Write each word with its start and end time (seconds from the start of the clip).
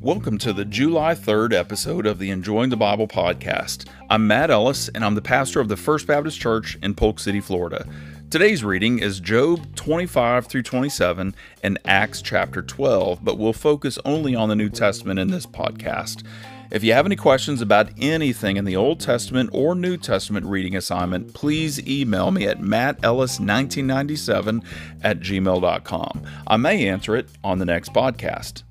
Welcome 0.00 0.38
to 0.38 0.52
the 0.52 0.64
July 0.64 1.14
3rd 1.14 1.52
episode 1.52 2.06
of 2.06 2.18
the 2.18 2.30
Enjoying 2.30 2.70
the 2.70 2.76
Bible 2.76 3.08
podcast. 3.08 3.88
I'm 4.08 4.26
Matt 4.26 4.50
Ellis, 4.50 4.88
and 4.90 5.04
I'm 5.04 5.14
the 5.14 5.22
pastor 5.22 5.60
of 5.60 5.68
the 5.68 5.76
First 5.76 6.06
Baptist 6.06 6.40
Church 6.40 6.78
in 6.82 6.94
Polk 6.94 7.18
City, 7.18 7.40
Florida. 7.40 7.84
Today's 8.30 8.62
reading 8.62 9.00
is 9.00 9.18
Job 9.18 9.74
25 9.74 10.46
through 10.46 10.62
27 10.62 11.34
and 11.64 11.78
Acts 11.84 12.22
chapter 12.22 12.62
12, 12.62 13.24
but 13.24 13.36
we'll 13.36 13.52
focus 13.52 13.98
only 14.04 14.36
on 14.36 14.48
the 14.48 14.56
New 14.56 14.68
Testament 14.68 15.18
in 15.18 15.32
this 15.32 15.46
podcast. 15.46 16.24
If 16.70 16.84
you 16.84 16.92
have 16.92 17.04
any 17.04 17.16
questions 17.16 17.60
about 17.60 17.90
anything 17.98 18.56
in 18.56 18.64
the 18.64 18.76
Old 18.76 19.00
Testament 19.00 19.50
or 19.52 19.74
New 19.74 19.96
Testament 19.96 20.46
reading 20.46 20.76
assignment, 20.76 21.34
please 21.34 21.84
email 21.84 22.30
me 22.30 22.46
at 22.46 22.60
mattellis1997 22.60 24.64
at 25.02 25.18
gmail.com. 25.18 26.22
I 26.46 26.56
may 26.56 26.86
answer 26.86 27.16
it 27.16 27.28
on 27.42 27.58
the 27.58 27.64
next 27.64 27.92
podcast. 27.92 28.62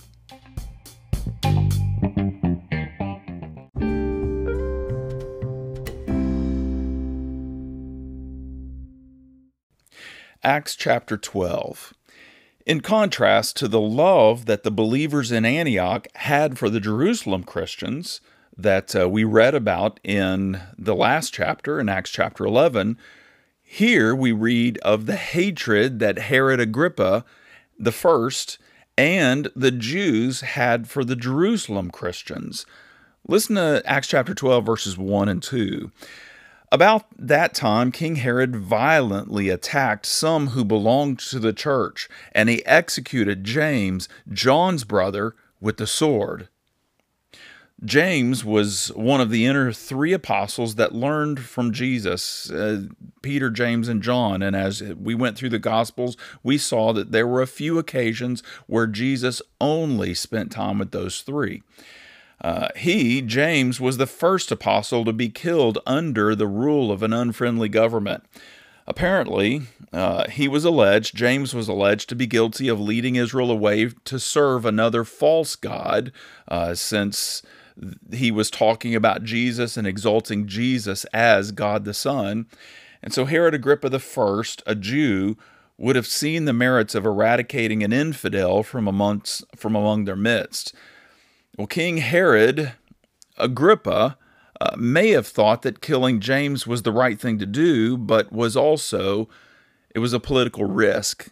Acts 10.41 10.77
chapter 10.77 11.17
12. 11.17 11.93
In 12.69 12.81
contrast 12.81 13.55
to 13.55 13.67
the 13.67 13.81
love 13.81 14.45
that 14.45 14.61
the 14.61 14.69
believers 14.69 15.31
in 15.31 15.43
Antioch 15.43 16.05
had 16.13 16.59
for 16.59 16.69
the 16.69 16.79
Jerusalem 16.79 17.43
Christians 17.43 18.21
that 18.55 18.95
uh, 18.95 19.09
we 19.09 19.23
read 19.23 19.55
about 19.55 19.99
in 20.03 20.61
the 20.77 20.93
last 20.93 21.33
chapter, 21.33 21.79
in 21.79 21.89
Acts 21.89 22.11
chapter 22.11 22.45
11, 22.45 22.99
here 23.63 24.13
we 24.13 24.31
read 24.31 24.77
of 24.83 25.07
the 25.07 25.15
hatred 25.15 25.97
that 25.97 26.19
Herod 26.19 26.59
Agrippa 26.59 27.25
the 27.79 27.91
first 27.91 28.59
and 28.95 29.49
the 29.55 29.71
Jews 29.71 30.41
had 30.41 30.87
for 30.87 31.03
the 31.03 31.15
Jerusalem 31.15 31.89
Christians. 31.89 32.67
Listen 33.27 33.55
to 33.55 33.81
Acts 33.83 34.09
chapter 34.09 34.35
12, 34.35 34.63
verses 34.63 34.95
1 34.95 35.27
and 35.27 35.41
2. 35.41 35.91
About 36.71 37.05
that 37.17 37.55
time, 37.55 37.91
King 37.91 38.17
Herod 38.17 38.55
violently 38.55 39.49
attacked 39.49 40.05
some 40.05 40.47
who 40.47 40.63
belonged 40.63 41.17
to 41.19 41.39
the 41.39 41.53
church, 41.53 42.07
and 42.31 42.47
he 42.47 42.63
executed 42.65 43.43
James, 43.43 44.07
John's 44.31 44.83
brother, 44.83 45.35
with 45.59 45.77
the 45.77 45.87
sword. 45.87 46.47
James 47.83 48.43
was 48.43 48.89
one 48.89 49.21
of 49.21 49.29
the 49.29 49.45
inner 49.45 49.71
three 49.71 50.11
apostles 50.11 50.75
that 50.75 50.93
learned 50.93 51.39
from 51.39 51.71
Jesus 51.71 52.51
uh, 52.51 52.83
Peter, 53.21 53.49
James, 53.49 53.87
and 53.87 54.03
John. 54.03 54.41
And 54.41 54.55
as 54.55 54.83
we 54.83 55.15
went 55.15 55.37
through 55.37 55.49
the 55.49 55.59
Gospels, 55.59 56.17
we 56.43 56.57
saw 56.57 56.91
that 56.93 57.11
there 57.11 57.27
were 57.27 57.41
a 57.41 57.47
few 57.47 57.79
occasions 57.79 58.43
where 58.67 58.85
Jesus 58.85 59.41
only 59.61 60.13
spent 60.13 60.51
time 60.51 60.79
with 60.79 60.91
those 60.91 61.21
three. 61.21 61.63
Uh, 62.41 62.69
he, 62.75 63.21
James, 63.21 63.81
was 63.81 63.97
the 63.97 64.07
first 64.07 64.51
apostle 64.51 65.03
to 65.05 65.13
be 65.13 65.29
killed 65.29 65.77
under 65.85 66.35
the 66.35 66.47
rule 66.47 66.91
of 66.91 67.03
an 67.03 67.13
unfriendly 67.13 67.69
government. 67.69 68.23
Apparently, 68.87 69.63
uh, 69.93 70.27
he 70.29 70.47
was 70.47 70.65
alleged, 70.65 71.15
James 71.15 71.53
was 71.53 71.67
alleged 71.67 72.09
to 72.09 72.15
be 72.15 72.25
guilty 72.25 72.67
of 72.67 72.79
leading 72.79 73.15
Israel 73.15 73.51
away 73.51 73.89
to 74.05 74.19
serve 74.19 74.65
another 74.65 75.03
false 75.03 75.55
God, 75.55 76.11
uh, 76.47 76.73
since 76.73 77.43
he 78.11 78.31
was 78.31 78.49
talking 78.49 78.95
about 78.95 79.23
Jesus 79.23 79.77
and 79.77 79.85
exalting 79.85 80.47
Jesus 80.47 81.05
as 81.05 81.51
God 81.51 81.85
the 81.85 81.93
Son. 81.93 82.47
And 83.01 83.13
so 83.13 83.25
Herod 83.25 83.53
Agrippa 83.53 83.89
I, 83.95 84.43
a 84.65 84.75
Jew, 84.75 85.37
would 85.77 85.95
have 85.95 86.07
seen 86.07 86.45
the 86.45 86.53
merits 86.53 86.93
of 86.93 87.05
eradicating 87.05 87.83
an 87.83 87.93
infidel 87.93 88.63
from 88.63 88.87
amongst 88.87 89.43
from 89.55 89.75
among 89.75 90.05
their 90.05 90.15
midst. 90.15 90.73
Well, 91.59 91.67
King 91.67 91.97
Herod 91.97 92.71
Agrippa 93.37 94.17
uh, 94.61 94.75
may 94.77 95.09
have 95.09 95.27
thought 95.27 95.63
that 95.63 95.81
killing 95.81 96.21
James 96.21 96.65
was 96.65 96.83
the 96.83 96.93
right 96.93 97.19
thing 97.19 97.37
to 97.37 97.45
do, 97.45 97.97
but 97.97 98.31
was 98.31 98.55
also 98.55 99.27
it 99.93 99.99
was 99.99 100.13
a 100.13 100.21
political 100.21 100.63
risk. 100.63 101.27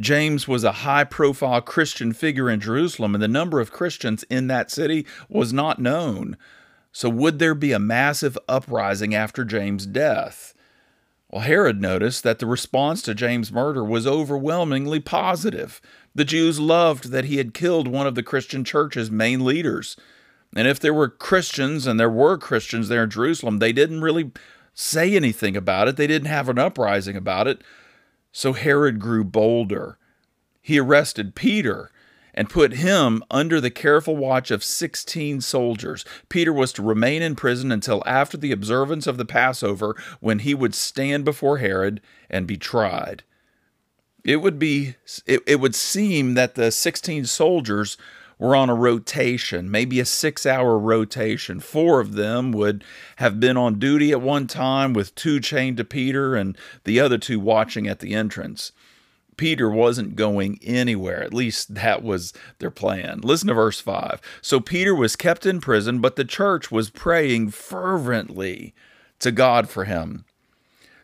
James 0.00 0.46
was 0.46 0.62
a 0.62 0.86
high 0.86 1.02
profile 1.02 1.60
Christian 1.60 2.12
figure 2.12 2.48
in 2.48 2.60
Jerusalem, 2.60 3.16
and 3.16 3.22
the 3.22 3.26
number 3.26 3.58
of 3.58 3.72
Christians 3.72 4.22
in 4.30 4.46
that 4.46 4.70
city 4.70 5.04
was 5.28 5.52
not 5.52 5.80
known. 5.80 6.36
So, 6.92 7.08
would 7.08 7.40
there 7.40 7.56
be 7.56 7.72
a 7.72 7.80
massive 7.80 8.38
uprising 8.48 9.12
after 9.12 9.44
James' 9.44 9.86
death? 9.86 10.54
Well, 11.30 11.42
Herod 11.42 11.82
noticed 11.82 12.22
that 12.22 12.38
the 12.38 12.46
response 12.46 13.02
to 13.02 13.14
James' 13.14 13.50
murder 13.50 13.84
was 13.84 14.06
overwhelmingly 14.06 15.00
positive. 15.00 15.80
The 16.18 16.24
Jews 16.24 16.58
loved 16.58 17.12
that 17.12 17.26
he 17.26 17.36
had 17.36 17.54
killed 17.54 17.86
one 17.86 18.08
of 18.08 18.16
the 18.16 18.24
Christian 18.24 18.64
church's 18.64 19.08
main 19.08 19.44
leaders. 19.44 19.96
And 20.56 20.66
if 20.66 20.80
there 20.80 20.92
were 20.92 21.08
Christians, 21.08 21.86
and 21.86 22.00
there 22.00 22.10
were 22.10 22.36
Christians 22.36 22.88
there 22.88 23.04
in 23.04 23.10
Jerusalem, 23.10 23.60
they 23.60 23.72
didn't 23.72 24.00
really 24.00 24.32
say 24.74 25.14
anything 25.14 25.56
about 25.56 25.86
it. 25.86 25.96
They 25.96 26.08
didn't 26.08 26.26
have 26.26 26.48
an 26.48 26.58
uprising 26.58 27.14
about 27.14 27.46
it. 27.46 27.62
So 28.32 28.52
Herod 28.52 28.98
grew 28.98 29.22
bolder. 29.22 29.96
He 30.60 30.80
arrested 30.80 31.36
Peter 31.36 31.92
and 32.34 32.50
put 32.50 32.72
him 32.72 33.22
under 33.30 33.60
the 33.60 33.70
careful 33.70 34.16
watch 34.16 34.50
of 34.50 34.64
16 34.64 35.40
soldiers. 35.40 36.04
Peter 36.28 36.52
was 36.52 36.72
to 36.72 36.82
remain 36.82 37.22
in 37.22 37.36
prison 37.36 37.70
until 37.70 38.02
after 38.06 38.36
the 38.36 38.50
observance 38.50 39.06
of 39.06 39.18
the 39.18 39.24
Passover, 39.24 39.94
when 40.18 40.40
he 40.40 40.52
would 40.52 40.74
stand 40.74 41.24
before 41.24 41.58
Herod 41.58 42.00
and 42.28 42.44
be 42.44 42.56
tried. 42.56 43.22
It 44.28 44.42
would 44.42 44.58
be 44.58 44.96
it, 45.24 45.40
it 45.46 45.58
would 45.58 45.74
seem 45.74 46.34
that 46.34 46.54
the 46.54 46.70
16 46.70 47.24
soldiers 47.24 47.96
were 48.38 48.54
on 48.54 48.68
a 48.68 48.74
rotation, 48.74 49.70
maybe 49.70 50.00
a 50.00 50.04
6-hour 50.04 50.78
rotation. 50.78 51.60
4 51.60 51.98
of 51.98 52.12
them 52.12 52.52
would 52.52 52.84
have 53.16 53.40
been 53.40 53.56
on 53.56 53.78
duty 53.78 54.12
at 54.12 54.20
one 54.20 54.46
time 54.46 54.92
with 54.92 55.14
two 55.14 55.40
chained 55.40 55.78
to 55.78 55.84
Peter 55.84 56.36
and 56.36 56.58
the 56.84 57.00
other 57.00 57.16
two 57.16 57.40
watching 57.40 57.88
at 57.88 58.00
the 58.00 58.14
entrance. 58.14 58.70
Peter 59.38 59.70
wasn't 59.70 60.14
going 60.14 60.58
anywhere. 60.62 61.22
At 61.22 61.32
least 61.32 61.74
that 61.76 62.02
was 62.02 62.34
their 62.58 62.70
plan. 62.70 63.22
Listen 63.22 63.48
to 63.48 63.54
verse 63.54 63.80
5. 63.80 64.20
So 64.42 64.60
Peter 64.60 64.94
was 64.94 65.16
kept 65.16 65.46
in 65.46 65.58
prison, 65.58 66.00
but 66.00 66.16
the 66.16 66.24
church 66.26 66.70
was 66.70 66.90
praying 66.90 67.52
fervently 67.52 68.74
to 69.20 69.32
God 69.32 69.70
for 69.70 69.86
him. 69.86 70.26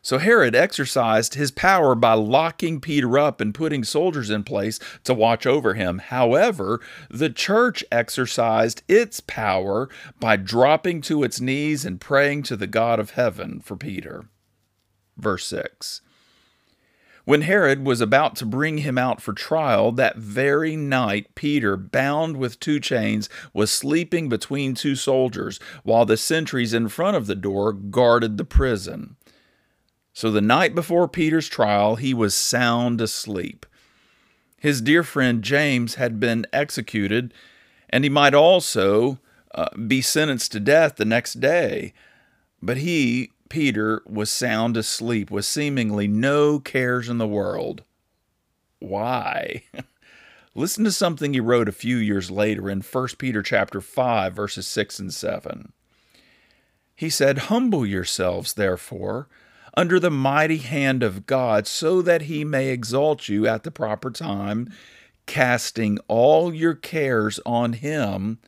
So 0.04 0.18
Herod 0.18 0.54
exercised 0.54 1.32
his 1.32 1.50
power 1.50 1.94
by 1.94 2.12
locking 2.12 2.78
Peter 2.78 3.18
up 3.18 3.40
and 3.40 3.54
putting 3.54 3.84
soldiers 3.84 4.28
in 4.28 4.44
place 4.44 4.78
to 5.04 5.14
watch 5.14 5.46
over 5.46 5.72
him. 5.72 5.96
However, 5.96 6.82
the 7.08 7.30
church 7.30 7.82
exercised 7.90 8.82
its 8.86 9.20
power 9.20 9.88
by 10.20 10.36
dropping 10.36 11.00
to 11.02 11.24
its 11.24 11.40
knees 11.40 11.86
and 11.86 12.02
praying 12.02 12.42
to 12.44 12.56
the 12.56 12.66
God 12.66 13.00
of 13.00 13.12
heaven 13.12 13.60
for 13.60 13.76
Peter. 13.76 14.26
Verse 15.16 15.46
6. 15.46 16.02
When 17.24 17.40
Herod 17.40 17.86
was 17.86 18.02
about 18.02 18.36
to 18.36 18.44
bring 18.44 18.78
him 18.78 18.98
out 18.98 19.22
for 19.22 19.32
trial, 19.32 19.90
that 19.92 20.18
very 20.18 20.76
night 20.76 21.34
Peter, 21.34 21.78
bound 21.78 22.36
with 22.36 22.60
two 22.60 22.78
chains, 22.78 23.30
was 23.54 23.70
sleeping 23.72 24.28
between 24.28 24.74
two 24.74 24.96
soldiers, 24.96 25.58
while 25.82 26.04
the 26.04 26.18
sentries 26.18 26.74
in 26.74 26.88
front 26.88 27.16
of 27.16 27.26
the 27.26 27.34
door 27.34 27.72
guarded 27.72 28.36
the 28.36 28.44
prison. 28.44 29.16
So 30.14 30.30
the 30.30 30.40
night 30.40 30.76
before 30.76 31.08
Peter's 31.08 31.48
trial, 31.48 31.96
he 31.96 32.14
was 32.14 32.36
sound 32.36 33.00
asleep. 33.00 33.66
His 34.56 34.80
dear 34.80 35.02
friend 35.02 35.42
James 35.42 35.96
had 35.96 36.20
been 36.20 36.46
executed, 36.52 37.34
and 37.90 38.04
he 38.04 38.10
might 38.10 38.32
also 38.32 39.18
uh, 39.54 39.68
be 39.76 40.00
sentenced 40.00 40.52
to 40.52 40.60
death 40.60 40.96
the 40.96 41.04
next 41.04 41.40
day. 41.40 41.92
But 42.62 42.78
he 42.78 43.32
Peter 43.48 44.02
was 44.06 44.30
sound 44.30 44.76
asleep 44.76 45.30
with 45.30 45.44
seemingly 45.44 46.06
no 46.08 46.60
cares 46.60 47.08
in 47.08 47.18
the 47.18 47.28
world. 47.28 47.82
Why? 48.78 49.64
Listen 50.54 50.84
to 50.84 50.92
something 50.92 51.34
he 51.34 51.40
wrote 51.40 51.68
a 51.68 51.72
few 51.72 51.96
years 51.96 52.30
later 52.30 52.70
in 52.70 52.80
1 52.80 53.08
Peter 53.18 53.42
chapter 53.42 53.80
5 53.80 54.32
verses 54.32 54.68
6 54.68 55.00
and 55.00 55.12
7. 55.12 55.72
He 56.94 57.10
said, 57.10 57.38
"Humble 57.38 57.84
yourselves 57.84 58.54
therefore 58.54 59.28
under 59.76 59.98
the 59.98 60.10
mighty 60.10 60.58
hand 60.58 61.02
of 61.02 61.26
God, 61.26 61.66
so 61.66 62.00
that 62.02 62.22
he 62.22 62.44
may 62.44 62.68
exalt 62.68 63.28
you 63.28 63.46
at 63.46 63.62
the 63.62 63.70
proper 63.70 64.10
time, 64.10 64.68
casting 65.26 65.98
all 66.06 66.54
your 66.54 66.74
cares 66.74 67.40
on 67.44 67.72
him 67.74 68.38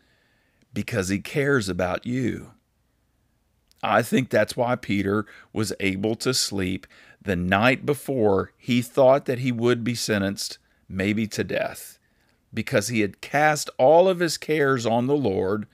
because 0.72 1.08
he 1.08 1.18
cares 1.18 1.68
about 1.68 2.06
you." 2.06 2.52
I 3.82 4.02
think 4.02 4.30
that's 4.30 4.56
why 4.56 4.76
Peter 4.76 5.26
was 5.52 5.72
able 5.80 6.14
to 6.16 6.34
sleep 6.34 6.86
the 7.20 7.36
night 7.36 7.84
before 7.84 8.52
he 8.56 8.82
thought 8.82 9.26
that 9.26 9.40
he 9.40 9.52
would 9.52 9.84
be 9.84 9.94
sentenced, 9.94 10.58
maybe 10.88 11.26
to 11.28 11.44
death, 11.44 11.98
because 12.52 12.88
he 12.88 13.00
had 13.00 13.20
cast 13.20 13.68
all 13.78 14.08
of 14.08 14.20
his 14.20 14.38
cares 14.38 14.86
on 14.86 15.06
the 15.06 15.16
Lord, 15.16 15.66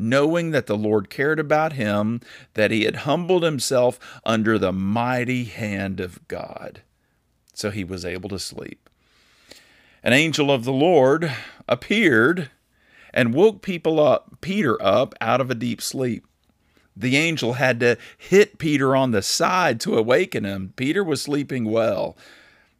knowing 0.00 0.50
that 0.50 0.66
the 0.66 0.76
Lord 0.76 1.10
cared 1.10 1.38
about 1.38 1.74
him, 1.74 2.20
that 2.54 2.70
he 2.70 2.84
had 2.84 2.96
humbled 2.96 3.42
himself 3.42 3.98
under 4.24 4.58
the 4.58 4.72
mighty 4.72 5.44
hand 5.44 6.00
of 6.00 6.26
God. 6.26 6.82
So 7.52 7.70
he 7.70 7.84
was 7.84 8.04
able 8.04 8.30
to 8.30 8.38
sleep. 8.38 8.88
An 10.02 10.12
angel 10.12 10.50
of 10.50 10.64
the 10.64 10.72
Lord 10.72 11.30
appeared 11.68 12.50
and 13.12 13.34
woke 13.34 13.60
people 13.60 14.00
up, 14.00 14.40
Peter 14.40 14.80
up 14.82 15.14
out 15.20 15.40
of 15.40 15.50
a 15.50 15.54
deep 15.54 15.82
sleep. 15.82 16.26
The 16.96 17.16
angel 17.16 17.54
had 17.54 17.80
to 17.80 17.96
hit 18.16 18.58
Peter 18.58 18.96
on 18.96 19.10
the 19.10 19.22
side 19.22 19.80
to 19.80 19.98
awaken 19.98 20.44
him. 20.44 20.72
Peter 20.76 21.04
was 21.04 21.22
sleeping 21.22 21.64
well. 21.64 22.16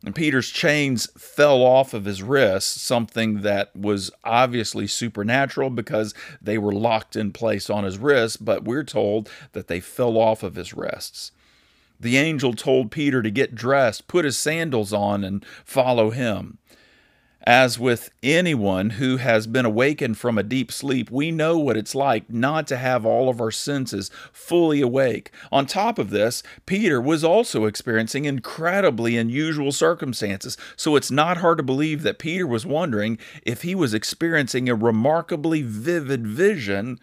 And 0.05 0.14
Peter's 0.14 0.49
chains 0.49 1.08
fell 1.19 1.61
off 1.62 1.93
of 1.93 2.06
his 2.06 2.23
wrists, 2.23 2.81
something 2.81 3.43
that 3.43 3.75
was 3.76 4.11
obviously 4.25 4.87
supernatural 4.87 5.69
because 5.69 6.14
they 6.41 6.56
were 6.56 6.73
locked 6.73 7.17
in 7.17 7.32
place 7.32 7.69
on 7.69 7.85
his 7.85 7.99
wrists, 7.99 8.38
but 8.38 8.64
we're 8.64 8.85
told 8.85 9.29
that 9.52 9.69
they 9.69 9.81
fell 9.81 10.17
off 10.17 10.43
of 10.43 10.55
his 10.55 10.73
wrists. 10.73 11.32
The 11.99 12.17
angel 12.17 12.55
told 12.55 12.91
Peter 12.91 13.20
to 13.20 13.31
get 13.31 13.55
dressed, 13.55 14.08
put 14.08 14.25
his 14.25 14.38
sandals 14.38 14.94
on, 14.94 15.23
and 15.23 15.44
follow 15.67 16.08
him. 16.11 16.56
As 17.46 17.78
with 17.78 18.10
anyone 18.22 18.90
who 18.90 19.16
has 19.16 19.46
been 19.46 19.64
awakened 19.64 20.19
from 20.19 20.37
a 20.37 20.42
deep 20.42 20.70
sleep, 20.70 21.10
we 21.10 21.31
know 21.31 21.58
what 21.58 21.76
it's 21.76 21.94
like 21.94 22.28
not 22.28 22.66
to 22.66 22.76
have 22.76 23.06
all 23.06 23.31
of 23.31 23.40
our 23.40 23.50
senses 23.50 24.10
fully 24.31 24.82
awake. 24.82 25.32
On 25.50 25.64
top 25.64 25.98
of 25.98 26.10
this, 26.10 26.42
Peter 26.66 27.00
was 27.00 27.25
also 27.25 27.64
experiencing 27.64 28.26
incredibly 28.26 29.16
unusual 29.16 29.72
circumstances, 29.72 30.58
so 30.76 30.96
it's 30.96 31.10
not 31.10 31.38
hard 31.38 31.56
to 31.56 31.64
believe 31.64 32.02
that 32.02 32.19
Peter 32.19 32.46
was 32.46 32.66
wondering 32.66 33.16
if 33.42 33.62
he 33.62 33.75
was 33.75 33.94
experiencing 33.94 34.69
a 34.69 34.75
remarkably 34.75 35.62
vivid 35.62 36.26
vision 36.26 37.00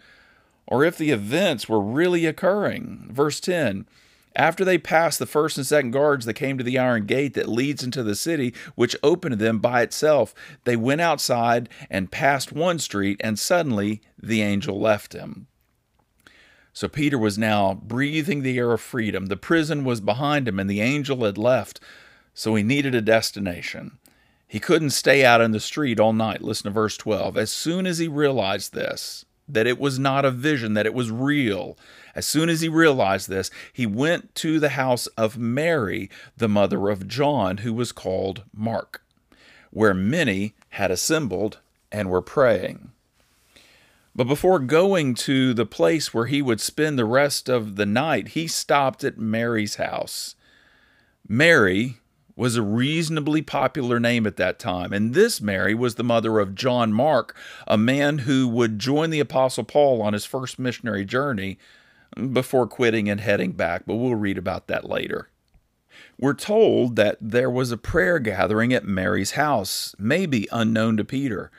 or 0.68 0.84
if 0.84 0.96
the 0.96 1.10
events 1.10 1.68
were 1.68 1.80
really 1.80 2.26
occurring. 2.26 3.08
Verse 3.10 3.40
10 3.40 3.86
after 4.36 4.64
they 4.64 4.78
passed 4.78 5.18
the 5.18 5.26
first 5.26 5.56
and 5.56 5.66
second 5.66 5.90
guards, 5.90 6.24
they 6.24 6.32
came 6.32 6.58
to 6.58 6.64
the 6.64 6.78
iron 6.78 7.06
gate 7.06 7.34
that 7.34 7.48
leads 7.48 7.82
into 7.82 8.02
the 8.02 8.14
city, 8.14 8.54
which 8.74 8.96
opened 9.02 9.32
to 9.32 9.36
them 9.44 9.58
by 9.58 9.82
itself. 9.82 10.34
They 10.64 10.76
went 10.76 11.00
outside 11.00 11.68
and 11.90 12.10
passed 12.10 12.52
one 12.52 12.78
street, 12.78 13.20
and 13.24 13.38
suddenly 13.38 14.00
the 14.20 14.42
angel 14.42 14.78
left 14.80 15.12
him. 15.12 15.46
So 16.72 16.88
Peter 16.88 17.18
was 17.18 17.36
now 17.36 17.74
breathing 17.74 18.42
the 18.42 18.56
air 18.56 18.72
of 18.72 18.80
freedom. 18.80 19.26
The 19.26 19.36
prison 19.36 19.84
was 19.84 20.00
behind 20.00 20.46
him, 20.46 20.60
and 20.60 20.70
the 20.70 20.80
angel 20.80 21.24
had 21.24 21.36
left, 21.36 21.80
so 22.34 22.54
he 22.54 22.62
needed 22.62 22.94
a 22.94 23.00
destination. 23.00 23.98
He 24.46 24.60
couldn't 24.60 24.90
stay 24.90 25.24
out 25.24 25.40
in 25.40 25.50
the 25.50 25.60
street 25.60 25.98
all 25.98 26.12
night. 26.12 26.40
Listen 26.40 26.64
to 26.64 26.70
verse 26.70 26.96
12. 26.96 27.36
As 27.36 27.50
soon 27.50 27.86
as 27.86 27.98
he 27.98 28.06
realized 28.08 28.72
this, 28.72 29.24
that 29.48 29.66
it 29.66 29.78
was 29.78 29.98
not 29.98 30.24
a 30.24 30.30
vision, 30.30 30.74
that 30.74 30.86
it 30.86 30.94
was 30.94 31.10
real. 31.10 31.76
As 32.18 32.26
soon 32.26 32.48
as 32.48 32.62
he 32.62 32.68
realized 32.68 33.28
this, 33.28 33.48
he 33.72 33.86
went 33.86 34.34
to 34.34 34.58
the 34.58 34.70
house 34.70 35.06
of 35.16 35.38
Mary, 35.38 36.10
the 36.36 36.48
mother 36.48 36.88
of 36.88 37.06
John, 37.06 37.58
who 37.58 37.72
was 37.72 37.92
called 37.92 38.42
Mark, 38.52 39.04
where 39.70 39.94
many 39.94 40.54
had 40.70 40.90
assembled 40.90 41.60
and 41.92 42.10
were 42.10 42.20
praying. 42.20 42.90
But 44.16 44.24
before 44.24 44.58
going 44.58 45.14
to 45.14 45.54
the 45.54 45.64
place 45.64 46.12
where 46.12 46.26
he 46.26 46.42
would 46.42 46.60
spend 46.60 46.98
the 46.98 47.04
rest 47.04 47.48
of 47.48 47.76
the 47.76 47.86
night, 47.86 48.30
he 48.30 48.48
stopped 48.48 49.04
at 49.04 49.18
Mary's 49.18 49.76
house. 49.76 50.34
Mary 51.28 51.98
was 52.34 52.56
a 52.56 52.62
reasonably 52.62 53.42
popular 53.42 54.00
name 54.00 54.26
at 54.26 54.36
that 54.38 54.58
time. 54.58 54.92
And 54.92 55.14
this 55.14 55.40
Mary 55.40 55.72
was 55.72 55.94
the 55.94 56.02
mother 56.02 56.40
of 56.40 56.56
John 56.56 56.92
Mark, 56.92 57.36
a 57.68 57.78
man 57.78 58.18
who 58.18 58.48
would 58.48 58.80
join 58.80 59.10
the 59.10 59.20
Apostle 59.20 59.62
Paul 59.62 60.02
on 60.02 60.14
his 60.14 60.24
first 60.24 60.58
missionary 60.58 61.04
journey 61.04 61.58
before 62.32 62.66
quitting 62.66 63.08
and 63.08 63.20
heading 63.20 63.52
back, 63.52 63.84
but 63.86 63.96
we'll 63.96 64.14
read 64.14 64.38
about 64.38 64.66
that 64.68 64.88
later. 64.88 65.28
We're 66.18 66.34
told 66.34 66.96
that 66.96 67.16
there 67.20 67.50
was 67.50 67.70
a 67.70 67.76
prayer 67.76 68.18
gathering 68.18 68.72
at 68.72 68.84
Mary's 68.84 69.32
house, 69.32 69.94
maybe 69.98 70.48
unknown 70.50 70.96
to 70.96 71.04
Peter. 71.04 71.50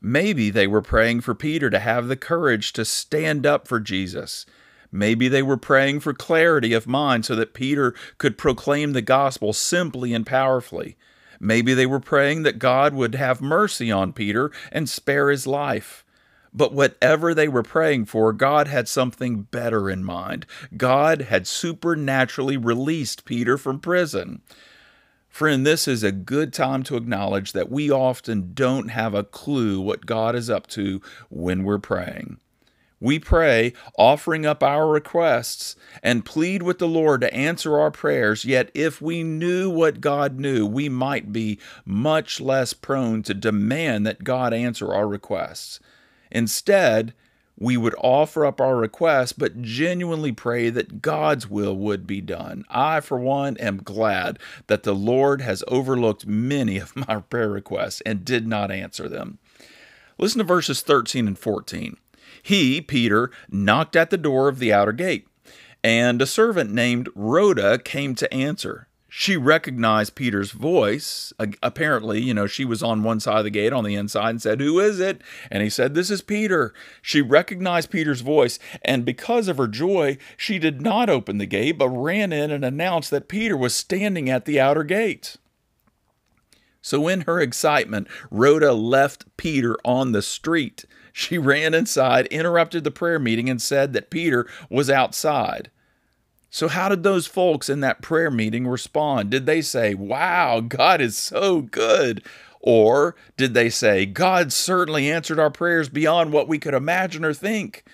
Maybe 0.00 0.50
they 0.50 0.66
were 0.66 0.82
praying 0.82 1.20
for 1.20 1.34
Peter 1.34 1.70
to 1.70 1.78
have 1.78 2.08
the 2.08 2.16
courage 2.16 2.72
to 2.72 2.84
stand 2.84 3.46
up 3.46 3.68
for 3.68 3.78
Jesus 3.78 4.46
Maybe 4.94 5.26
they 5.26 5.42
were 5.42 5.56
praying 5.56 6.00
for 6.00 6.12
clarity 6.12 6.74
of 6.74 6.86
mind 6.86 7.24
so 7.24 7.34
that 7.34 7.54
Peter 7.54 7.94
could 8.18 8.36
proclaim 8.36 8.92
the 8.92 9.00
gospel 9.00 9.54
simply 9.54 10.12
and 10.12 10.26
powerfully. 10.26 10.98
Maybe 11.40 11.72
they 11.72 11.86
were 11.86 11.98
praying 11.98 12.42
that 12.42 12.58
God 12.58 12.92
would 12.92 13.14
have 13.14 13.40
mercy 13.40 13.90
on 13.90 14.12
Peter 14.12 14.52
and 14.70 14.88
spare 14.88 15.30
his 15.30 15.46
life. 15.46 16.04
But 16.54 16.74
whatever 16.74 17.34
they 17.34 17.48
were 17.48 17.62
praying 17.62 18.06
for, 18.06 18.32
God 18.32 18.68
had 18.68 18.88
something 18.88 19.42
better 19.42 19.88
in 19.88 20.04
mind. 20.04 20.46
God 20.76 21.22
had 21.22 21.46
supernaturally 21.46 22.56
released 22.56 23.24
Peter 23.24 23.56
from 23.56 23.80
prison. 23.80 24.42
Friend, 25.28 25.66
this 25.66 25.88
is 25.88 26.02
a 26.02 26.12
good 26.12 26.52
time 26.52 26.82
to 26.82 26.96
acknowledge 26.96 27.52
that 27.52 27.70
we 27.70 27.90
often 27.90 28.52
don't 28.52 28.88
have 28.88 29.14
a 29.14 29.24
clue 29.24 29.80
what 29.80 30.04
God 30.04 30.36
is 30.36 30.50
up 30.50 30.66
to 30.68 31.00
when 31.30 31.64
we're 31.64 31.78
praying. 31.78 32.36
We 33.00 33.18
pray, 33.18 33.72
offering 33.98 34.44
up 34.46 34.62
our 34.62 34.86
requests, 34.86 35.74
and 36.04 36.24
plead 36.24 36.62
with 36.62 36.78
the 36.78 36.86
Lord 36.86 37.22
to 37.22 37.34
answer 37.34 37.76
our 37.76 37.90
prayers. 37.90 38.44
Yet, 38.44 38.70
if 38.74 39.02
we 39.02 39.24
knew 39.24 39.68
what 39.70 40.00
God 40.00 40.38
knew, 40.38 40.66
we 40.66 40.88
might 40.88 41.32
be 41.32 41.58
much 41.84 42.38
less 42.38 42.74
prone 42.74 43.24
to 43.24 43.34
demand 43.34 44.06
that 44.06 44.22
God 44.22 44.54
answer 44.54 44.94
our 44.94 45.08
requests. 45.08 45.80
Instead, 46.32 47.14
we 47.58 47.76
would 47.76 47.94
offer 47.98 48.44
up 48.44 48.60
our 48.60 48.76
requests, 48.76 49.32
but 49.32 49.62
genuinely 49.62 50.32
pray 50.32 50.70
that 50.70 51.02
God's 51.02 51.48
will 51.48 51.76
would 51.76 52.06
be 52.06 52.20
done. 52.20 52.64
I, 52.68 53.00
for 53.00 53.18
one, 53.18 53.56
am 53.58 53.82
glad 53.82 54.38
that 54.66 54.82
the 54.82 54.94
Lord 54.94 55.42
has 55.42 55.62
overlooked 55.68 56.26
many 56.26 56.78
of 56.78 56.96
my 56.96 57.16
prayer 57.30 57.50
requests 57.50 58.00
and 58.00 58.24
did 58.24 58.48
not 58.48 58.70
answer 58.70 59.08
them. 59.08 59.38
Listen 60.18 60.38
to 60.38 60.44
verses 60.44 60.80
13 60.80 61.26
and 61.28 61.38
14. 61.38 61.96
He, 62.42 62.80
Peter, 62.80 63.30
knocked 63.50 63.94
at 63.94 64.10
the 64.10 64.16
door 64.16 64.48
of 64.48 64.58
the 64.58 64.72
outer 64.72 64.92
gate, 64.92 65.28
and 65.84 66.20
a 66.20 66.26
servant 66.26 66.72
named 66.72 67.08
Rhoda 67.14 67.78
came 67.78 68.14
to 68.16 68.32
answer. 68.34 68.88
She 69.14 69.36
recognized 69.36 70.14
Peter's 70.14 70.52
voice. 70.52 71.34
Apparently, 71.62 72.18
you 72.22 72.32
know, 72.32 72.46
she 72.46 72.64
was 72.64 72.82
on 72.82 73.02
one 73.02 73.20
side 73.20 73.40
of 73.40 73.44
the 73.44 73.50
gate 73.50 73.74
on 73.74 73.84
the 73.84 73.94
inside 73.94 74.30
and 74.30 74.40
said, 74.40 74.58
Who 74.58 74.80
is 74.80 75.00
it? 75.00 75.20
And 75.50 75.62
he 75.62 75.68
said, 75.68 75.92
This 75.92 76.10
is 76.10 76.22
Peter. 76.22 76.72
She 77.02 77.20
recognized 77.20 77.90
Peter's 77.90 78.22
voice, 78.22 78.58
and 78.80 79.04
because 79.04 79.48
of 79.48 79.58
her 79.58 79.68
joy, 79.68 80.16
she 80.38 80.58
did 80.58 80.80
not 80.80 81.10
open 81.10 81.36
the 81.36 81.44
gate, 81.44 81.72
but 81.72 81.90
ran 81.90 82.32
in 82.32 82.50
and 82.50 82.64
announced 82.64 83.10
that 83.10 83.28
Peter 83.28 83.54
was 83.54 83.74
standing 83.74 84.30
at 84.30 84.46
the 84.46 84.58
outer 84.58 84.82
gate. 84.82 85.36
So, 86.80 87.06
in 87.06 87.20
her 87.22 87.38
excitement, 87.38 88.08
Rhoda 88.30 88.72
left 88.72 89.26
Peter 89.36 89.76
on 89.84 90.12
the 90.12 90.22
street. 90.22 90.86
She 91.12 91.36
ran 91.36 91.74
inside, 91.74 92.28
interrupted 92.28 92.82
the 92.82 92.90
prayer 92.90 93.18
meeting, 93.18 93.50
and 93.50 93.60
said 93.60 93.92
that 93.92 94.08
Peter 94.08 94.48
was 94.70 94.88
outside. 94.88 95.70
So, 96.54 96.68
how 96.68 96.90
did 96.90 97.02
those 97.02 97.26
folks 97.26 97.70
in 97.70 97.80
that 97.80 98.02
prayer 98.02 98.30
meeting 98.30 98.66
respond? 98.66 99.30
Did 99.30 99.46
they 99.46 99.62
say, 99.62 99.94
Wow, 99.94 100.60
God 100.60 101.00
is 101.00 101.16
so 101.16 101.62
good? 101.62 102.22
Or 102.60 103.16
did 103.38 103.54
they 103.54 103.70
say, 103.70 104.04
God 104.04 104.52
certainly 104.52 105.10
answered 105.10 105.38
our 105.38 105.50
prayers 105.50 105.88
beyond 105.88 106.30
what 106.30 106.48
we 106.48 106.58
could 106.58 106.74
imagine 106.74 107.24
or 107.24 107.32
think? 107.32 107.84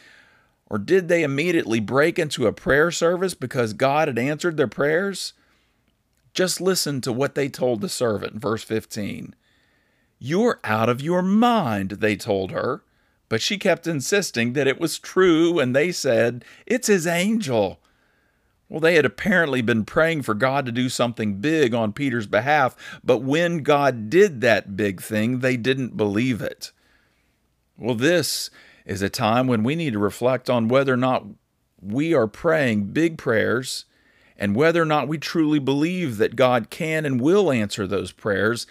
Or 0.66 0.76
did 0.76 1.06
they 1.06 1.22
immediately 1.22 1.78
break 1.78 2.18
into 2.18 2.48
a 2.48 2.52
prayer 2.52 2.90
service 2.90 3.32
because 3.32 3.72
God 3.74 4.08
had 4.08 4.18
answered 4.18 4.56
their 4.56 4.66
prayers? 4.66 5.34
Just 6.34 6.60
listen 6.60 7.00
to 7.02 7.12
what 7.12 7.36
they 7.36 7.48
told 7.48 7.80
the 7.80 7.88
servant, 7.88 8.42
verse 8.42 8.64
15. 8.64 9.36
You're 10.18 10.58
out 10.64 10.88
of 10.88 11.00
your 11.00 11.22
mind, 11.22 11.92
they 11.92 12.16
told 12.16 12.50
her. 12.50 12.82
But 13.28 13.40
she 13.40 13.56
kept 13.56 13.86
insisting 13.86 14.54
that 14.54 14.66
it 14.66 14.80
was 14.80 14.98
true, 14.98 15.60
and 15.60 15.76
they 15.76 15.92
said, 15.92 16.44
It's 16.66 16.88
his 16.88 17.06
angel. 17.06 17.78
Well, 18.68 18.80
they 18.80 18.96
had 18.96 19.06
apparently 19.06 19.62
been 19.62 19.84
praying 19.84 20.22
for 20.22 20.34
God 20.34 20.66
to 20.66 20.72
do 20.72 20.88
something 20.88 21.40
big 21.40 21.75
on 21.75 21.94
Peter's 21.94 22.26
behalf, 22.26 22.76
but 23.02 23.18
when 23.18 23.62
God 23.62 24.10
did 24.10 24.40
that 24.42 24.76
big 24.76 25.00
thing, 25.00 25.38
they 25.38 25.56
didn't 25.56 25.96
believe 25.96 26.42
it. 26.42 26.72
Well, 27.78 27.94
this 27.94 28.50
is 28.84 29.00
a 29.00 29.08
time 29.08 29.46
when 29.46 29.62
we 29.62 29.75
need 29.75 29.94
to 29.94 29.98
reflect 29.98 30.50
on 30.50 30.68
whether 30.68 30.92
or 30.92 30.98
not 30.98 31.25
we 31.80 32.12
are 32.12 32.26
praying 32.26 32.87
big 32.87 33.16
prayers 33.16 33.87
and 34.37 34.54
whether 34.54 34.82
or 34.82 34.87
not 34.87 35.08
we 35.08 35.18
truly 35.18 35.58
believe 35.58 36.18
that 36.18 36.37
God 36.37 36.70
can 36.70 37.06
and 37.06 37.20
will 37.20 37.50
answer 37.50 37.87
those 37.87 38.12
prayers 38.12 38.66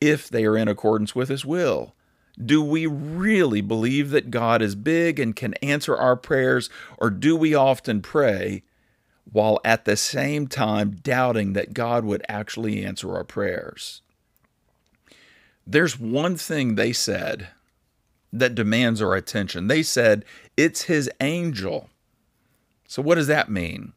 if 0.00 0.28
they 0.28 0.44
are 0.44 0.56
in 0.56 0.68
accordance 0.68 1.14
with 1.14 1.28
His 1.28 1.44
will. 1.44 1.94
Do 2.42 2.62
we 2.62 2.86
really 2.86 3.60
believe 3.60 4.10
that 4.10 4.30
God 4.30 4.62
is 4.62 4.74
big 4.74 5.20
and 5.20 5.36
can 5.36 5.54
answer 5.54 5.96
our 5.96 6.16
prayers, 6.16 6.70
or 6.98 7.10
do 7.10 7.36
we 7.36 7.54
often 7.54 8.00
pray 8.00 8.62
while 9.30 9.60
at 9.64 9.84
the 9.84 9.96
same 9.96 10.46
time 10.46 10.92
doubting 11.02 11.52
that 11.52 11.74
God 11.74 12.04
would 12.04 12.22
actually 12.28 12.84
answer 12.84 13.14
our 13.14 13.24
prayers? 13.24 14.02
There's 15.66 15.98
one 15.98 16.36
thing 16.36 16.74
they 16.74 16.92
said 16.92 17.48
that 18.32 18.54
demands 18.54 19.00
our 19.00 19.14
attention. 19.14 19.68
They 19.68 19.82
said, 19.82 20.24
It's 20.56 20.82
his 20.82 21.10
angel. 21.20 21.88
So, 22.88 23.02
what 23.02 23.14
does 23.14 23.26
that 23.28 23.50
mean? 23.50 23.92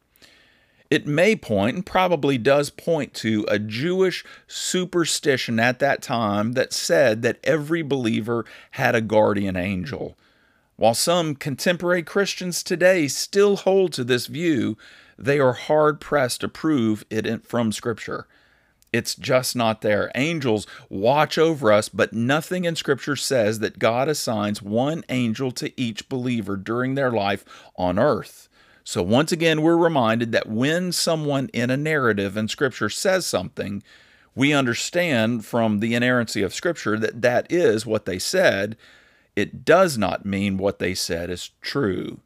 It 0.92 1.08
may 1.08 1.36
point, 1.36 1.76
and 1.76 1.86
probably 1.86 2.38
does 2.38 2.70
point 2.70 3.14
to, 3.16 3.46
a 3.48 3.58
Jewish 3.58 4.24
superstition 4.48 5.60
at 5.60 5.80
that 5.80 6.02
time 6.02 6.54
that 6.54 6.72
said 6.72 7.24
that 7.24 7.40
every 7.44 7.82
believer 7.82 8.46
had 8.72 8.94
a 8.94 9.02
guardian 9.02 9.58
angel. 9.58 10.16
While 10.76 10.94
some 10.94 11.36
contemporary 11.36 12.04
Christians 12.04 12.62
today 12.62 13.08
still 13.08 13.56
hold 13.56 13.94
to 13.94 14.04
this 14.04 14.28
view, 14.28 14.78
they 15.18 15.40
are 15.40 15.54
hard 15.54 16.00
pressed 16.00 16.42
to 16.42 16.48
prove 16.48 17.06
it 17.10 17.46
from 17.46 17.72
Scripture. 17.72 18.28
It's 18.94 19.16
just 19.16 19.58
not 19.58 19.82
there. 19.82 20.10
Angels 20.16 20.66
watch 20.90 21.38
over 21.38 21.72
us, 21.72 21.90
but 21.90 22.14
nothing 22.14 22.64
in 22.64 22.78
Scripture 22.78 23.18
says 23.18 23.60
that 23.60 23.78
God 23.80 24.08
assigns 24.08 24.62
one 24.62 25.04
angel 25.10 25.52
to 25.52 25.80
each 25.80 26.08
believer 26.08 26.56
during 26.56 26.96
their 26.96 27.12
life 27.12 27.44
on 27.76 28.00
earth. 28.00 28.48
So, 28.86 29.02
once 29.02 29.32
again, 29.32 29.62
we're 29.62 29.76
reminded 29.76 30.32
that 30.32 30.48
when 30.48 30.92
someone 30.92 31.50
in 31.52 31.70
a 31.70 31.76
narrative 31.76 32.38
in 32.38 32.48
Scripture 32.48 32.90
says 32.90 33.26
something, 33.26 33.84
we 34.36 34.54
understand 34.54 35.44
from 35.46 35.80
the 35.80 35.96
inerrancy 35.96 36.42
of 36.42 36.54
Scripture 36.54 36.98
that 37.00 37.22
that 37.22 37.52
is 37.52 37.86
what 37.86 38.06
they 38.06 38.20
said. 38.20 38.78
It 39.36 39.66
does 39.66 39.98
not 39.98 40.26
mean 40.26 40.58
what 40.58 40.80
they 40.80 40.94
said 40.94 41.30
is 41.30 41.52
true. 41.62 42.22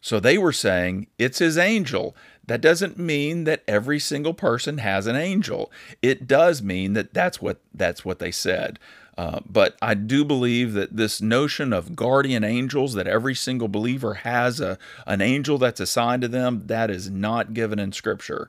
So 0.00 0.20
they 0.20 0.38
were 0.38 0.52
saying, 0.52 1.08
it's 1.18 1.38
his 1.38 1.58
angel. 1.58 2.14
That 2.46 2.60
doesn't 2.60 2.98
mean 2.98 3.44
that 3.44 3.62
every 3.68 3.98
single 3.98 4.34
person 4.34 4.78
has 4.78 5.06
an 5.06 5.16
angel. 5.16 5.70
It 6.00 6.26
does 6.26 6.62
mean 6.62 6.94
that 6.94 7.12
that's 7.12 7.42
what 7.42 7.60
that's 7.74 8.04
what 8.04 8.20
they 8.20 8.30
said. 8.30 8.78
Uh, 9.18 9.40
but 9.44 9.76
I 9.82 9.94
do 9.94 10.24
believe 10.24 10.74
that 10.74 10.96
this 10.96 11.20
notion 11.20 11.72
of 11.72 11.96
guardian 11.96 12.44
angels, 12.44 12.94
that 12.94 13.08
every 13.08 13.34
single 13.34 13.66
believer 13.66 14.14
has 14.14 14.60
a 14.60 14.78
an 15.06 15.20
angel 15.20 15.58
that's 15.58 15.80
assigned 15.80 16.22
to 16.22 16.28
them, 16.28 16.62
that 16.66 16.90
is 16.90 17.10
not 17.10 17.52
given 17.52 17.78
in 17.78 17.92
Scripture. 17.92 18.48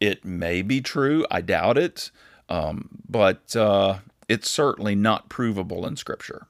It 0.00 0.24
may 0.24 0.62
be 0.62 0.80
true. 0.80 1.24
I 1.30 1.40
doubt 1.42 1.78
it, 1.78 2.10
um, 2.48 2.88
but 3.08 3.54
uh, 3.54 3.98
it's 4.28 4.50
certainly 4.50 4.94
not 4.96 5.28
provable 5.28 5.86
in 5.86 5.96
Scripture. 5.96 6.46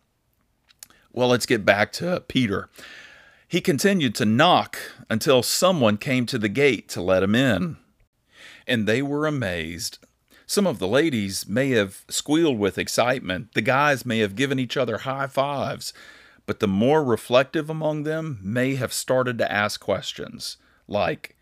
Well, 1.13 1.29
let's 1.29 1.47
get 1.47 1.65
back 1.65 1.93
to 1.95 2.23
Peter. 2.29 2.69
He 3.51 3.61
continued 3.61 4.15
to 4.15 4.25
knock 4.25 4.79
until 5.11 5.43
someone 5.43 5.97
came 5.97 6.25
to 6.27 6.39
the 6.39 6.49
gate 6.49 6.89
to 6.91 7.03
let 7.03 7.25
him 7.25 7.35
in. 7.35 7.79
And 8.65 8.87
they 8.87 9.03
were 9.03 9.27
amazed. 9.27 9.99
Some 10.47 10.69
of 10.69 10.79
the 10.79 10.87
ladies 10.87 11.49
may 11.49 11.71
have 11.71 12.05
squealed 12.09 12.61
with 12.61 12.79
excitement. 12.79 13.55
The 13.55 13.61
guys 13.61 14.07
may 14.07 14.21
have 14.21 14.37
given 14.37 14.61
each 14.61 14.77
other 14.77 14.99
high 14.99 15.27
fives. 15.27 15.93
But 16.47 16.61
the 16.61 16.69
more 16.69 17.03
reflective 17.03 17.69
among 17.69 18.05
them 18.05 18.39
may 18.41 18.77
have 18.77 18.93
started 18.93 19.37
to 19.39 19.51
ask 19.51 19.81
questions 19.81 20.57
like, 20.87 21.35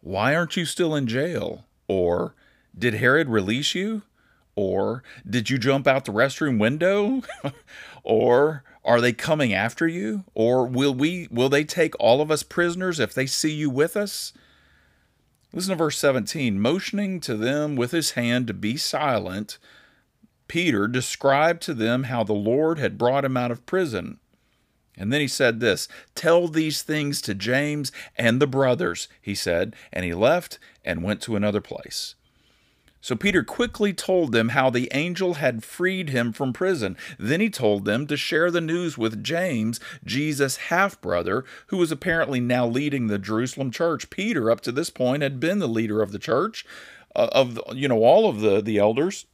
Why 0.00 0.34
aren't 0.34 0.56
you 0.56 0.64
still 0.64 0.96
in 0.96 1.06
jail? 1.06 1.66
Or, 1.86 2.34
Did 2.76 2.94
Herod 2.94 3.28
release 3.28 3.72
you? 3.72 4.02
Or, 4.56 5.04
Did 5.24 5.48
you 5.48 5.58
jump 5.58 5.86
out 5.86 6.06
the 6.06 6.12
restroom 6.12 6.58
window? 6.58 7.22
or, 8.02 8.64
are 8.84 9.00
they 9.00 9.12
coming 9.12 9.52
after 9.52 9.86
you? 9.86 10.24
Or 10.34 10.66
will 10.66 10.94
we 10.94 11.28
will 11.30 11.48
they 11.48 11.64
take 11.64 11.94
all 12.00 12.20
of 12.20 12.30
us 12.30 12.42
prisoners 12.42 12.98
if 12.98 13.14
they 13.14 13.26
see 13.26 13.52
you 13.52 13.70
with 13.70 13.96
us? 13.96 14.32
Listen 15.52 15.70
to 15.70 15.76
verse 15.76 15.98
17. 15.98 16.58
Motioning 16.60 17.20
to 17.20 17.36
them 17.36 17.76
with 17.76 17.90
his 17.92 18.12
hand 18.12 18.46
to 18.46 18.54
be 18.54 18.76
silent, 18.76 19.58
Peter 20.48 20.88
described 20.88 21.62
to 21.62 21.74
them 21.74 22.04
how 22.04 22.24
the 22.24 22.32
Lord 22.32 22.78
had 22.78 22.98
brought 22.98 23.24
him 23.24 23.36
out 23.36 23.50
of 23.50 23.66
prison. 23.66 24.18
And 24.96 25.12
then 25.12 25.20
he 25.20 25.28
said 25.28 25.60
this 25.60 25.88
Tell 26.14 26.48
these 26.48 26.82
things 26.82 27.22
to 27.22 27.34
James 27.34 27.92
and 28.16 28.40
the 28.40 28.46
brothers, 28.46 29.08
he 29.20 29.34
said. 29.34 29.74
And 29.92 30.04
he 30.04 30.14
left 30.14 30.58
and 30.84 31.02
went 31.02 31.20
to 31.22 31.36
another 31.36 31.60
place. 31.60 32.14
So 33.02 33.16
Peter 33.16 33.42
quickly 33.42 33.92
told 33.92 34.30
them 34.30 34.50
how 34.50 34.70
the 34.70 34.88
angel 34.94 35.34
had 35.34 35.64
freed 35.64 36.10
him 36.10 36.32
from 36.32 36.52
prison. 36.52 36.96
Then 37.18 37.40
he 37.40 37.50
told 37.50 37.84
them 37.84 38.06
to 38.06 38.16
share 38.16 38.48
the 38.48 38.60
news 38.60 38.96
with 38.96 39.24
James, 39.24 39.80
Jesus' 40.04 40.56
half 40.68 41.00
brother, 41.00 41.44
who 41.66 41.78
was 41.78 41.90
apparently 41.90 42.38
now 42.38 42.64
leading 42.64 43.08
the 43.08 43.18
Jerusalem 43.18 43.72
church. 43.72 44.08
Peter, 44.08 44.52
up 44.52 44.60
to 44.60 44.70
this 44.70 44.88
point, 44.88 45.24
had 45.24 45.40
been 45.40 45.58
the 45.58 45.66
leader 45.66 46.00
of 46.00 46.12
the 46.12 46.18
church, 46.20 46.64
uh, 47.16 47.28
of 47.32 47.58
you 47.74 47.88
know 47.88 48.04
all 48.04 48.28
of 48.28 48.40
the 48.40 48.62
the 48.62 48.78
elders. 48.78 49.26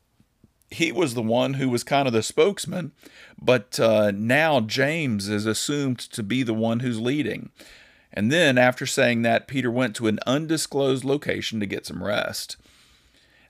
He 0.71 0.91
was 0.91 1.13
the 1.13 1.23
one 1.23 1.55
who 1.55 1.69
was 1.69 1.85
kind 1.85 2.07
of 2.07 2.15
the 2.15 2.23
spokesman, 2.23 2.93
but 3.41 3.79
uh, 3.79 4.13
now 4.15 4.61
James 4.61 5.29
is 5.29 5.45
assumed 5.45 5.99
to 5.99 6.23
be 6.23 6.43
the 6.43 6.55
one 6.55 6.81
who's 6.81 7.01
leading. 7.01 7.51
And 8.13 8.33
then, 8.33 8.57
after 8.57 8.87
saying 8.87 9.23
that, 9.23 9.47
Peter 9.47 9.71
went 9.71 9.95
to 9.97 10.07
an 10.07 10.19
undisclosed 10.27 11.05
location 11.05 11.61
to 11.61 11.67
get 11.67 11.85
some 11.85 12.03
rest. 12.03 12.57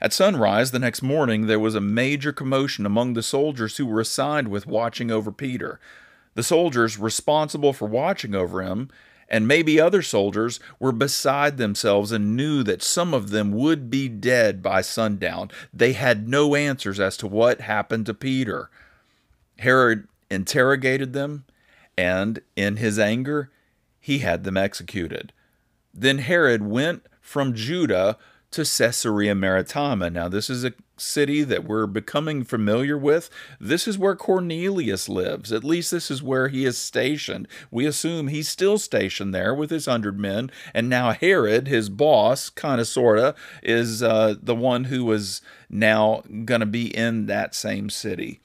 At 0.01 0.13
sunrise 0.13 0.71
the 0.71 0.79
next 0.79 1.03
morning, 1.03 1.47
there 1.47 1.59
was 1.59 1.75
a 1.75 1.81
major 1.81 2.33
commotion 2.33 2.87
among 2.87 3.15
the 3.15 3.23
soldiers 3.23 3.77
who 3.77 3.87
were 3.87 4.01
assigned 4.01 4.49
with 4.49 4.67
watching 4.67 5.11
over 5.11 5.33
Peter. 5.33 5.81
The 6.35 6.45
soldiers 6.45 6.99
responsible 6.99 7.73
for 7.73 7.89
watching 7.89 8.35
over 8.35 8.63
him, 8.63 8.91
and 9.29 9.49
maybe 9.49 9.81
other 9.81 10.03
soldiers, 10.03 10.61
were 10.79 10.93
beside 10.93 11.57
themselves 11.57 12.13
and 12.13 12.37
knew 12.37 12.63
that 12.63 12.83
some 12.83 13.13
of 13.13 13.31
them 13.31 13.51
would 13.51 13.91
be 13.91 14.09
dead 14.09 14.63
by 14.63 14.83
sundown. 14.83 15.51
They 15.75 15.95
had 15.95 16.29
no 16.29 16.55
answers 16.55 17.01
as 17.01 17.17
to 17.19 17.27
what 17.27 17.63
happened 17.63 18.07
to 18.07 18.15
Peter. 18.15 18.71
Herod 19.59 20.07
interrogated 20.31 21.13
them, 21.13 21.45
and 21.97 22.41
in 22.55 22.77
his 22.77 23.01
anger, 23.01 23.51
he 24.01 24.21
had 24.21 24.45
them 24.45 24.57
executed. 24.57 25.33
Then 25.93 26.19
Herod 26.19 26.63
went 26.63 27.05
from 27.21 27.53
Judah 27.55 28.17
to 28.51 28.65
Caesarea 28.65 29.35
Maritima. 29.35 30.11
Now, 30.11 30.29
this 30.29 30.49
is 30.49 30.65
a 30.65 30.73
city 30.97 31.45
that 31.45 31.65
we're 31.65 31.87
becoming 31.87 32.45
familiar 32.45 32.97
with. 32.97 33.31
This 33.61 33.87
is 33.87 33.99
where 33.99 34.17
Cornelius 34.17 35.09
lives. 35.09 35.53
At 35.53 35.65
least 35.65 35.91
this 35.91 36.11
is 36.11 36.23
where 36.23 36.49
he 36.49 36.65
is 36.65 36.79
stationed. 36.79 37.47
We 37.71 37.87
assume 37.87 38.29
he's 38.29 38.49
still 38.49 38.79
stationed 38.79 39.35
there 39.35 39.55
with 39.55 39.71
his 39.71 39.87
hundred 39.87 40.19
men. 40.19 40.51
And 40.75 40.89
now 40.89 41.13
Herod, 41.13 41.69
his 41.69 41.89
boss, 41.89 42.49
kind 42.49 42.81
of 42.81 42.87
sort 42.87 43.19
of, 43.19 43.37
is 43.63 44.03
uh, 44.03 44.35
the 44.43 44.57
one 44.57 44.85
who 44.85 45.05
was 45.05 45.43
now 45.69 46.23
going 46.45 46.61
to 46.61 46.67
be 46.67 46.95
in 46.97 47.27
that 47.27 47.55
same 47.55 47.91
city. 47.91 48.41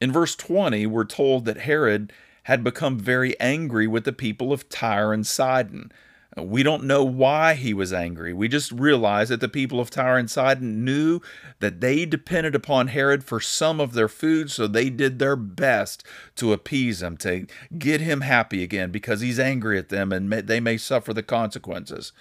In 0.00 0.10
verse 0.12 0.34
20, 0.34 0.86
we're 0.86 1.04
told 1.04 1.44
that 1.44 1.58
Herod 1.58 2.12
had 2.44 2.64
become 2.64 2.98
very 2.98 3.38
angry 3.38 3.86
with 3.86 4.04
the 4.04 4.12
people 4.12 4.52
of 4.52 4.68
Tyre 4.68 5.12
and 5.12 5.24
Sidon. 5.24 5.92
We 6.36 6.62
don't 6.62 6.84
know 6.84 7.04
why 7.04 7.54
he 7.54 7.74
was 7.74 7.92
angry. 7.92 8.32
We 8.32 8.48
just 8.48 8.72
realize 8.72 9.28
that 9.28 9.40
the 9.40 9.48
people 9.48 9.80
of 9.80 9.90
Tyre 9.90 10.16
and 10.16 10.30
Sidon 10.30 10.82
knew 10.82 11.20
that 11.60 11.80
they 11.82 12.06
depended 12.06 12.54
upon 12.54 12.88
Herod 12.88 13.22
for 13.22 13.38
some 13.38 13.80
of 13.80 13.92
their 13.92 14.08
food, 14.08 14.50
so 14.50 14.66
they 14.66 14.88
did 14.88 15.18
their 15.18 15.36
best 15.36 16.04
to 16.36 16.54
appease 16.54 17.02
him, 17.02 17.18
to 17.18 17.46
get 17.76 18.00
him 18.00 18.22
happy 18.22 18.62
again, 18.62 18.90
because 18.90 19.20
he's 19.20 19.38
angry 19.38 19.78
at 19.78 19.90
them 19.90 20.10
and 20.10 20.30
may, 20.30 20.40
they 20.40 20.58
may 20.58 20.78
suffer 20.78 21.12
the 21.12 21.22
consequences. 21.22 22.12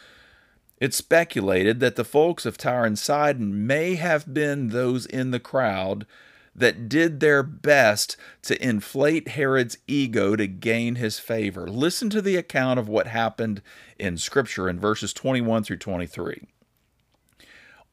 It's 0.81 0.97
speculated 0.97 1.79
that 1.79 1.95
the 1.95 2.03
folks 2.03 2.45
of 2.45 2.57
Tyre 2.57 2.85
and 2.85 2.99
Sidon 2.99 3.65
may 3.65 3.95
have 3.95 4.33
been 4.33 4.69
those 4.69 5.05
in 5.05 5.31
the 5.31 5.39
crowd 5.39 6.05
that 6.55 6.89
did 6.89 7.19
their 7.19 7.43
best 7.43 8.17
to 8.43 8.61
inflate 8.63 9.29
Herod's 9.29 9.77
ego 9.87 10.35
to 10.35 10.47
gain 10.47 10.95
his 10.95 11.19
favor. 11.19 11.67
Listen 11.67 12.09
to 12.09 12.21
the 12.21 12.35
account 12.35 12.79
of 12.79 12.89
what 12.89 13.07
happened 13.07 13.61
in 13.97 14.17
Scripture 14.17 14.69
in 14.69 14.79
verses 14.79 15.13
21 15.13 15.63
through 15.63 15.77
23. 15.77 16.47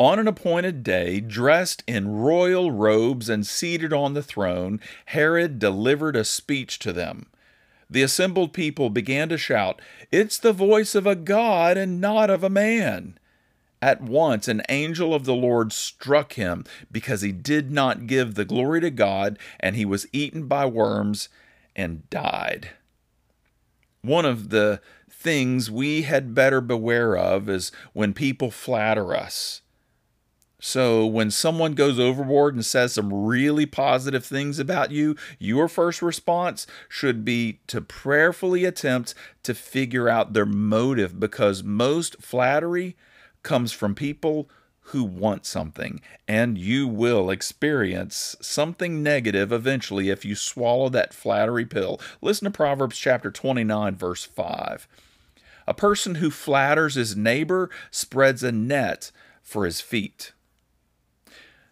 On 0.00 0.20
an 0.20 0.28
appointed 0.28 0.84
day, 0.84 1.18
dressed 1.20 1.82
in 1.86 2.08
royal 2.08 2.70
robes 2.70 3.28
and 3.28 3.44
seated 3.44 3.92
on 3.92 4.14
the 4.14 4.22
throne, 4.22 4.80
Herod 5.06 5.58
delivered 5.58 6.14
a 6.14 6.24
speech 6.24 6.78
to 6.80 6.92
them. 6.92 7.26
The 7.90 8.02
assembled 8.02 8.52
people 8.52 8.90
began 8.90 9.28
to 9.30 9.38
shout, 9.38 9.80
It's 10.12 10.38
the 10.38 10.52
voice 10.52 10.94
of 10.94 11.06
a 11.06 11.16
God 11.16 11.76
and 11.76 12.00
not 12.00 12.30
of 12.30 12.44
a 12.44 12.50
man. 12.50 13.17
At 13.80 14.00
once 14.00 14.48
an 14.48 14.62
angel 14.68 15.14
of 15.14 15.24
the 15.24 15.34
Lord 15.34 15.72
struck 15.72 16.32
him 16.32 16.64
because 16.90 17.22
he 17.22 17.30
did 17.32 17.70
not 17.70 18.06
give 18.06 18.34
the 18.34 18.44
glory 18.44 18.80
to 18.80 18.90
God, 18.90 19.38
and 19.60 19.76
he 19.76 19.84
was 19.84 20.06
eaten 20.12 20.46
by 20.46 20.66
worms 20.66 21.28
and 21.76 22.08
died. 22.10 22.70
One 24.02 24.24
of 24.24 24.50
the 24.50 24.80
things 25.08 25.70
we 25.70 26.02
had 26.02 26.34
better 26.34 26.60
beware 26.60 27.16
of 27.16 27.48
is 27.48 27.70
when 27.92 28.14
people 28.14 28.50
flatter 28.50 29.14
us. 29.14 29.62
So, 30.60 31.06
when 31.06 31.30
someone 31.30 31.74
goes 31.74 32.00
overboard 32.00 32.54
and 32.54 32.66
says 32.66 32.92
some 32.92 33.12
really 33.12 33.64
positive 33.64 34.26
things 34.26 34.58
about 34.58 34.90
you, 34.90 35.14
your 35.38 35.68
first 35.68 36.02
response 36.02 36.66
should 36.88 37.24
be 37.24 37.60
to 37.68 37.80
prayerfully 37.80 38.64
attempt 38.64 39.14
to 39.44 39.54
figure 39.54 40.08
out 40.08 40.32
their 40.32 40.46
motive 40.46 41.20
because 41.20 41.62
most 41.62 42.20
flattery 42.20 42.96
comes 43.48 43.72
from 43.72 43.94
people 43.94 44.46
who 44.80 45.02
want 45.02 45.46
something, 45.46 46.02
and 46.28 46.58
you 46.58 46.86
will 46.86 47.30
experience 47.30 48.36
something 48.42 49.02
negative 49.02 49.50
eventually 49.50 50.10
if 50.10 50.22
you 50.22 50.34
swallow 50.34 50.90
that 50.90 51.14
flattery 51.14 51.64
pill. 51.64 51.98
Listen 52.20 52.44
to 52.44 52.50
Proverbs 52.50 52.98
chapter 52.98 53.30
29, 53.30 53.96
verse 53.96 54.22
5. 54.22 54.86
A 55.66 55.72
person 55.72 56.16
who 56.16 56.30
flatters 56.30 56.94
his 56.94 57.16
neighbor 57.16 57.70
spreads 57.90 58.42
a 58.42 58.52
net 58.52 59.10
for 59.42 59.64
his 59.64 59.80
feet. 59.80 60.32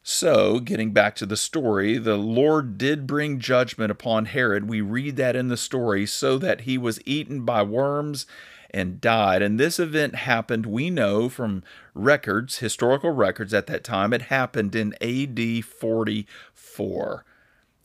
So, 0.02 0.60
getting 0.60 0.92
back 0.92 1.14
to 1.16 1.26
the 1.26 1.36
story, 1.36 1.98
the 1.98 2.16
Lord 2.16 2.78
did 2.78 3.06
bring 3.06 3.38
judgment 3.38 3.90
upon 3.90 4.26
Herod. 4.26 4.66
We 4.66 4.80
read 4.80 5.16
that 5.16 5.36
in 5.36 5.48
the 5.48 5.58
story, 5.58 6.06
so 6.06 6.38
that 6.38 6.62
he 6.62 6.78
was 6.78 7.00
eaten 7.04 7.44
by 7.44 7.62
worms 7.62 8.24
and 8.70 9.00
died. 9.00 9.42
And 9.42 9.58
this 9.58 9.78
event 9.78 10.14
happened, 10.16 10.66
we 10.66 10.90
know 10.90 11.28
from 11.28 11.62
records, 11.94 12.58
historical 12.58 13.10
records 13.10 13.54
at 13.54 13.66
that 13.66 13.84
time, 13.84 14.12
it 14.12 14.22
happened 14.22 14.74
in 14.74 14.94
AD 15.00 15.64
44. 15.64 17.24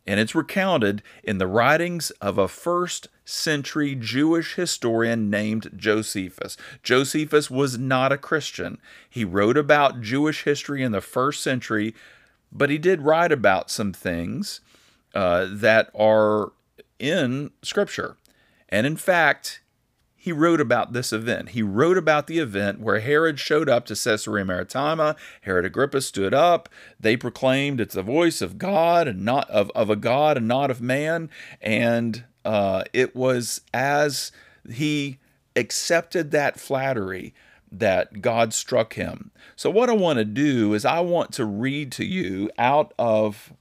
And 0.08 0.20
it's 0.20 0.34
recounted 0.34 1.04
in 1.24 1.38
the 1.38 1.48
writings 1.48 2.10
of 2.22 2.38
a 2.38 2.48
first 2.48 3.08
century 3.24 3.96
Jewish 3.96 4.56
historian 4.56 5.30
named 5.30 5.72
Josephus. 5.76 6.58
Josephus 6.82 7.52
was 7.52 7.78
not 7.78 8.12
a 8.12 8.18
Christian. 8.18 8.80
He 9.10 9.24
wrote 9.24 9.58
about 9.58 10.02
Jewish 10.02 10.44
history 10.44 10.82
in 10.82 10.92
the 10.92 11.02
first 11.02 11.44
century 11.44 11.94
but 12.52 12.70
he 12.70 12.78
did 12.78 13.02
write 13.02 13.32
about 13.32 13.72
some 13.72 13.94
things 13.94 14.62
uh, 15.16 15.48
that 15.50 15.90
are 15.96 16.52
in 17.00 17.52
Scripture. 17.62 18.18
And 18.70 18.86
in 18.86 18.98
fact, 18.98 19.61
he 20.24 20.32
wrote 20.32 20.62
about 20.62 20.94
this 20.94 21.12
event. 21.12 21.50
He 21.50 21.64
wrote 21.64 21.98
about 21.98 22.28
the 22.28 22.38
event 22.38 22.80
where 22.80 23.00
Herod 23.00 23.40
showed 23.40 23.68
up 23.68 23.88
to 23.88 23.96
Caesarea 23.96 24.46
Maritima. 24.46 25.16
Herod 25.42 25.66
Agrippa 25.66 26.00
stood 26.00 26.32
up. 26.32 26.70
They 27.00 27.18
proclaimed 27.18 27.82
it's 27.82 27.96
the 27.96 28.04
voice 28.04 28.40
of 28.40 28.60
God 28.60 29.08
and 29.08 29.26
not 29.26 29.50
of, 29.50 29.72
of 29.72 29.90
a 29.90 29.96
God 29.96 30.38
and 30.38 30.48
not 30.48 30.70
of 30.70 30.80
man. 30.80 31.32
And 31.60 32.26
uh, 32.46 32.84
it 32.94 33.16
was 33.16 33.62
as 33.74 34.32
he 34.72 35.18
accepted 35.56 36.30
that 36.30 36.60
flattery 36.60 37.34
that 37.72 38.22
God 38.22 38.54
struck 38.54 38.94
him. 38.94 39.32
So, 39.56 39.72
what 39.72 39.90
I 39.90 39.94
want 39.94 40.20
to 40.20 40.26
do 40.26 40.76
is, 40.76 40.86
I 40.86 41.00
want 41.00 41.32
to 41.34 41.46
read 41.46 41.92
to 41.94 42.06
you 42.06 42.52
out 42.60 42.94
of 43.00 43.54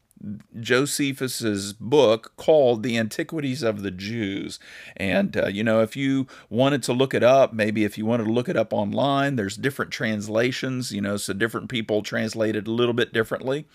Josephus's 0.58 1.72
book 1.72 2.32
called 2.36 2.82
The 2.82 2.98
Antiquities 2.98 3.62
of 3.62 3.82
the 3.82 3.90
Jews. 3.90 4.58
And, 4.96 5.36
uh, 5.36 5.46
you 5.48 5.64
know, 5.64 5.80
if 5.80 5.96
you 5.96 6.26
wanted 6.48 6.82
to 6.84 6.92
look 6.92 7.14
it 7.14 7.22
up, 7.22 7.52
maybe 7.52 7.84
if 7.84 7.96
you 7.96 8.04
wanted 8.04 8.24
to 8.24 8.32
look 8.32 8.48
it 8.48 8.56
up 8.56 8.72
online, 8.72 9.36
there's 9.36 9.56
different 9.56 9.90
translations, 9.90 10.92
you 10.92 11.00
know, 11.00 11.16
so 11.16 11.32
different 11.32 11.68
people 11.68 12.02
translate 12.02 12.56
it 12.56 12.68
a 12.68 12.72
little 12.72 12.94
bit 12.94 13.12
differently. 13.12 13.66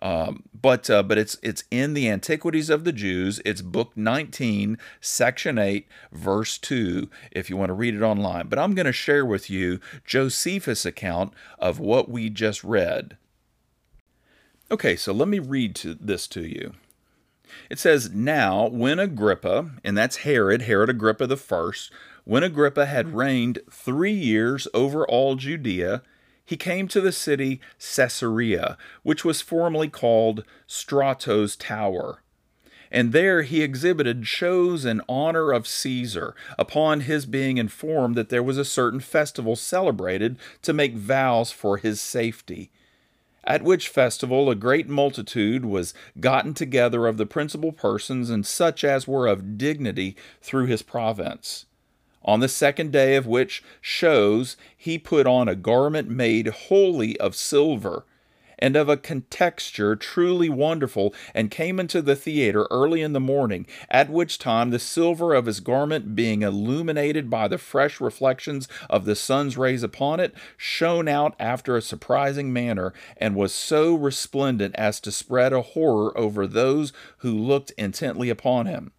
Um, 0.00 0.44
but 0.60 0.88
uh, 0.88 1.02
but 1.02 1.18
it's 1.18 1.38
it's 1.42 1.64
in 1.72 1.94
the 1.94 2.08
Antiquities 2.08 2.70
of 2.70 2.84
the 2.84 2.92
Jews. 2.92 3.40
It's 3.44 3.62
book 3.62 3.96
19, 3.96 4.78
section 5.00 5.58
8, 5.58 5.88
verse 6.12 6.56
2. 6.58 7.10
If 7.32 7.50
you 7.50 7.56
want 7.56 7.70
to 7.70 7.74
read 7.74 7.94
it 7.94 8.02
online, 8.02 8.46
but 8.46 8.60
I'm 8.60 8.74
going 8.74 8.86
to 8.86 8.92
share 8.92 9.26
with 9.26 9.50
you 9.50 9.80
Josephus' 10.04 10.86
account 10.86 11.32
of 11.58 11.80
what 11.80 12.08
we 12.08 12.30
just 12.30 12.62
read. 12.62 13.16
Okay, 14.70 14.96
so 14.96 15.12
let 15.12 15.28
me 15.28 15.38
read 15.38 15.74
to 15.76 15.94
this 15.94 16.26
to 16.28 16.42
you. 16.46 16.74
It 17.70 17.78
says, 17.78 18.10
Now, 18.10 18.68
when 18.68 18.98
Agrippa, 18.98 19.70
and 19.82 19.96
that's 19.96 20.18
Herod, 20.18 20.62
Herod 20.62 20.90
Agrippa 20.90 21.26
the 21.26 21.38
first, 21.38 21.90
when 22.24 22.42
Agrippa 22.42 22.84
had 22.84 23.14
reigned 23.14 23.60
three 23.70 24.12
years 24.12 24.68
over 24.74 25.06
all 25.06 25.36
Judea, 25.36 26.02
he 26.44 26.58
came 26.58 26.86
to 26.88 27.00
the 27.00 27.12
city 27.12 27.60
Caesarea, 27.78 28.76
which 29.02 29.24
was 29.24 29.40
formerly 29.40 29.88
called 29.88 30.44
Strato's 30.66 31.56
Tower. 31.56 32.22
And 32.90 33.12
there 33.12 33.42
he 33.42 33.62
exhibited 33.62 34.26
shows 34.26 34.84
in 34.84 35.00
honor 35.08 35.50
of 35.52 35.66
Caesar, 35.66 36.34
upon 36.58 37.00
his 37.00 37.24
being 37.24 37.56
informed 37.56 38.16
that 38.16 38.28
there 38.28 38.42
was 38.42 38.58
a 38.58 38.64
certain 38.64 39.00
festival 39.00 39.56
celebrated 39.56 40.36
to 40.62 40.74
make 40.74 40.94
vows 40.94 41.50
for 41.50 41.78
his 41.78 42.00
safety. 42.02 42.70
At 43.48 43.62
which 43.62 43.88
festival 43.88 44.50
a 44.50 44.54
great 44.54 44.90
multitude 44.90 45.64
was 45.64 45.94
gotten 46.20 46.52
together 46.52 47.06
of 47.06 47.16
the 47.16 47.24
principal 47.24 47.72
persons 47.72 48.28
and 48.28 48.44
such 48.44 48.84
as 48.84 49.08
were 49.08 49.26
of 49.26 49.56
dignity 49.56 50.16
through 50.42 50.66
his 50.66 50.82
province. 50.82 51.64
On 52.22 52.40
the 52.40 52.48
second 52.48 52.92
day 52.92 53.16
of 53.16 53.26
which 53.26 53.62
shows 53.80 54.58
he 54.76 54.98
put 54.98 55.26
on 55.26 55.48
a 55.48 55.54
garment 55.54 56.10
made 56.10 56.48
wholly 56.48 57.18
of 57.18 57.34
silver 57.34 58.04
and 58.58 58.76
of 58.76 58.88
a 58.88 58.96
contexture 58.96 59.96
truly 59.96 60.48
wonderful, 60.48 61.14
and 61.34 61.50
came 61.50 61.78
into 61.78 62.02
the 62.02 62.16
theater 62.16 62.66
early 62.70 63.02
in 63.02 63.12
the 63.12 63.20
morning, 63.20 63.66
at 63.90 64.10
which 64.10 64.38
time 64.38 64.70
the 64.70 64.78
silver 64.78 65.34
of 65.34 65.46
his 65.46 65.60
garment, 65.60 66.14
being 66.14 66.42
illuminated 66.42 67.30
by 67.30 67.48
the 67.48 67.58
fresh 67.58 68.00
reflections 68.00 68.68
of 68.88 69.04
the 69.04 69.16
sun's 69.16 69.56
rays 69.56 69.82
upon 69.82 70.20
it, 70.20 70.34
shone 70.56 71.08
out 71.08 71.34
after 71.38 71.76
a 71.76 71.82
surprising 71.82 72.52
manner, 72.52 72.92
and 73.16 73.34
was 73.34 73.52
so 73.52 73.94
resplendent 73.94 74.74
as 74.76 75.00
to 75.00 75.12
spread 75.12 75.52
a 75.52 75.62
horror 75.62 76.16
over 76.16 76.46
those 76.46 76.92
who 77.18 77.32
looked 77.32 77.70
intently 77.72 78.30
upon 78.30 78.66
him. 78.66 78.92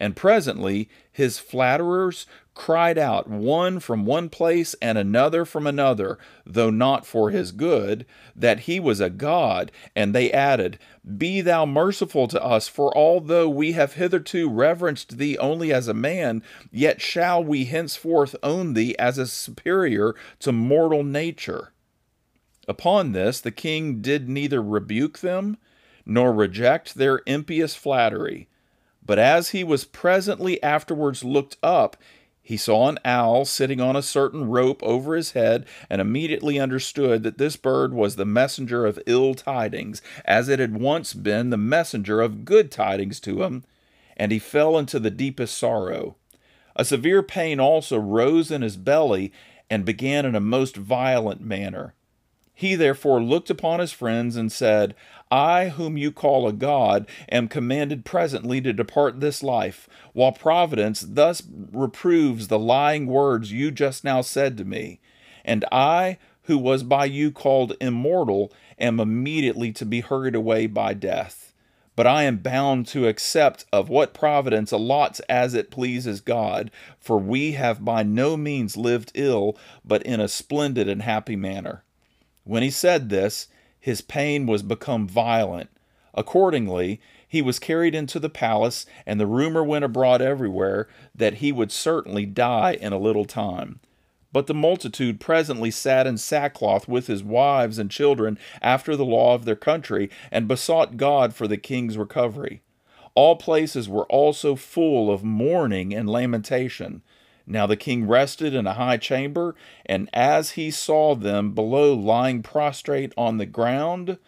And 0.00 0.14
presently 0.14 0.88
his 1.10 1.40
flatterers 1.40 2.24
cried 2.54 2.96
out, 2.96 3.28
one 3.28 3.80
from 3.80 4.04
one 4.04 4.28
place 4.28 4.74
and 4.80 4.96
another 4.96 5.44
from 5.44 5.66
another, 5.66 6.18
though 6.46 6.70
not 6.70 7.04
for 7.04 7.30
his 7.30 7.50
good, 7.50 8.06
that 8.34 8.60
he 8.60 8.78
was 8.78 9.00
a 9.00 9.10
god. 9.10 9.72
And 9.96 10.14
they 10.14 10.30
added, 10.30 10.78
Be 11.16 11.40
thou 11.40 11.66
merciful 11.66 12.28
to 12.28 12.42
us, 12.42 12.68
for 12.68 12.96
although 12.96 13.48
we 13.48 13.72
have 13.72 13.94
hitherto 13.94 14.48
reverenced 14.48 15.18
thee 15.18 15.36
only 15.38 15.72
as 15.72 15.88
a 15.88 15.94
man, 15.94 16.42
yet 16.70 17.00
shall 17.00 17.42
we 17.42 17.64
henceforth 17.64 18.36
own 18.42 18.74
thee 18.74 18.96
as 18.98 19.18
a 19.18 19.26
superior 19.26 20.14
to 20.38 20.52
mortal 20.52 21.02
nature. 21.02 21.72
Upon 22.68 23.12
this 23.12 23.40
the 23.40 23.50
king 23.50 24.00
did 24.00 24.28
neither 24.28 24.62
rebuke 24.62 25.18
them, 25.18 25.56
nor 26.06 26.32
reject 26.32 26.94
their 26.94 27.20
impious 27.26 27.74
flattery. 27.74 28.47
But 29.08 29.18
as 29.18 29.50
he 29.50 29.64
was 29.64 29.86
presently 29.86 30.62
afterwards 30.62 31.24
looked 31.24 31.56
up, 31.62 31.96
he 32.42 32.58
saw 32.58 32.90
an 32.90 32.98
owl 33.06 33.46
sitting 33.46 33.80
on 33.80 33.96
a 33.96 34.02
certain 34.02 34.50
rope 34.50 34.82
over 34.82 35.16
his 35.16 35.32
head, 35.32 35.64
and 35.88 36.02
immediately 36.02 36.60
understood 36.60 37.22
that 37.22 37.38
this 37.38 37.56
bird 37.56 37.94
was 37.94 38.16
the 38.16 38.26
messenger 38.26 38.84
of 38.84 39.00
ill 39.06 39.32
tidings, 39.32 40.02
as 40.26 40.50
it 40.50 40.58
had 40.58 40.78
once 40.78 41.14
been 41.14 41.48
the 41.48 41.56
messenger 41.56 42.20
of 42.20 42.44
good 42.44 42.70
tidings 42.70 43.18
to 43.20 43.42
him, 43.42 43.64
and 44.14 44.30
he 44.30 44.38
fell 44.38 44.76
into 44.76 44.98
the 44.98 45.10
deepest 45.10 45.56
sorrow. 45.56 46.16
A 46.76 46.84
severe 46.84 47.22
pain 47.22 47.58
also 47.58 47.96
rose 47.96 48.50
in 48.50 48.60
his 48.60 48.76
belly, 48.76 49.32
and 49.70 49.86
began 49.86 50.26
in 50.26 50.34
a 50.34 50.40
most 50.40 50.76
violent 50.76 51.40
manner. 51.40 51.94
He 52.58 52.74
therefore 52.74 53.22
looked 53.22 53.50
upon 53.50 53.78
his 53.78 53.92
friends 53.92 54.34
and 54.34 54.50
said, 54.50 54.96
I, 55.30 55.68
whom 55.68 55.96
you 55.96 56.10
call 56.10 56.48
a 56.48 56.52
God, 56.52 57.08
am 57.30 57.46
commanded 57.46 58.04
presently 58.04 58.60
to 58.62 58.72
depart 58.72 59.20
this 59.20 59.44
life, 59.44 59.88
while 60.12 60.32
Providence 60.32 61.06
thus 61.08 61.40
reproves 61.70 62.48
the 62.48 62.58
lying 62.58 63.06
words 63.06 63.52
you 63.52 63.70
just 63.70 64.02
now 64.02 64.22
said 64.22 64.56
to 64.56 64.64
me. 64.64 64.98
And 65.44 65.64
I, 65.70 66.18
who 66.42 66.58
was 66.58 66.82
by 66.82 67.04
you 67.04 67.30
called 67.30 67.76
immortal, 67.80 68.52
am 68.76 68.98
immediately 68.98 69.70
to 69.74 69.86
be 69.86 70.00
hurried 70.00 70.34
away 70.34 70.66
by 70.66 70.94
death. 70.94 71.54
But 71.94 72.08
I 72.08 72.24
am 72.24 72.38
bound 72.38 72.88
to 72.88 73.06
accept 73.06 73.66
of 73.72 73.88
what 73.88 74.14
providence 74.14 74.72
allots 74.72 75.20
as 75.28 75.54
it 75.54 75.70
pleases 75.70 76.20
God, 76.20 76.72
for 76.98 77.18
we 77.18 77.52
have 77.52 77.84
by 77.84 78.02
no 78.02 78.36
means 78.36 78.76
lived 78.76 79.12
ill, 79.14 79.56
but 79.84 80.02
in 80.02 80.18
a 80.18 80.26
splendid 80.26 80.88
and 80.88 81.02
happy 81.02 81.36
manner. 81.36 81.84
When 82.48 82.62
he 82.62 82.70
said 82.70 83.10
this, 83.10 83.48
his 83.78 84.00
pain 84.00 84.46
was 84.46 84.62
become 84.62 85.06
violent. 85.06 85.68
Accordingly, 86.14 86.98
he 87.28 87.42
was 87.42 87.58
carried 87.58 87.94
into 87.94 88.18
the 88.18 88.30
palace, 88.30 88.86
and 89.04 89.20
the 89.20 89.26
rumor 89.26 89.62
went 89.62 89.84
abroad 89.84 90.22
everywhere 90.22 90.88
that 91.14 91.34
he 91.34 91.52
would 91.52 91.70
certainly 91.70 92.24
die 92.24 92.72
in 92.72 92.94
a 92.94 92.98
little 92.98 93.26
time. 93.26 93.80
But 94.32 94.46
the 94.46 94.54
multitude 94.54 95.20
presently 95.20 95.70
sat 95.70 96.06
in 96.06 96.16
sackcloth 96.16 96.88
with 96.88 97.06
his 97.06 97.22
wives 97.22 97.78
and 97.78 97.90
children 97.90 98.38
after 98.62 98.96
the 98.96 99.04
law 99.04 99.34
of 99.34 99.44
their 99.44 99.54
country, 99.54 100.08
and 100.30 100.48
besought 100.48 100.96
God 100.96 101.34
for 101.34 101.46
the 101.46 101.58
king's 101.58 101.98
recovery. 101.98 102.62
All 103.14 103.36
places 103.36 103.90
were 103.90 104.06
also 104.06 104.56
full 104.56 105.12
of 105.12 105.22
mourning 105.22 105.92
and 105.92 106.08
lamentation. 106.08 107.02
Now 107.50 107.66
the 107.66 107.76
king 107.76 108.06
rested 108.06 108.54
in 108.54 108.66
a 108.66 108.74
high 108.74 108.98
chamber, 108.98 109.54
and 109.86 110.10
as 110.12 110.50
he 110.50 110.70
saw 110.70 111.14
them 111.14 111.52
below 111.52 111.94
lying 111.94 112.42
prostrate 112.42 113.14
on 113.16 113.38
the 113.38 113.46
ground, 113.46 114.18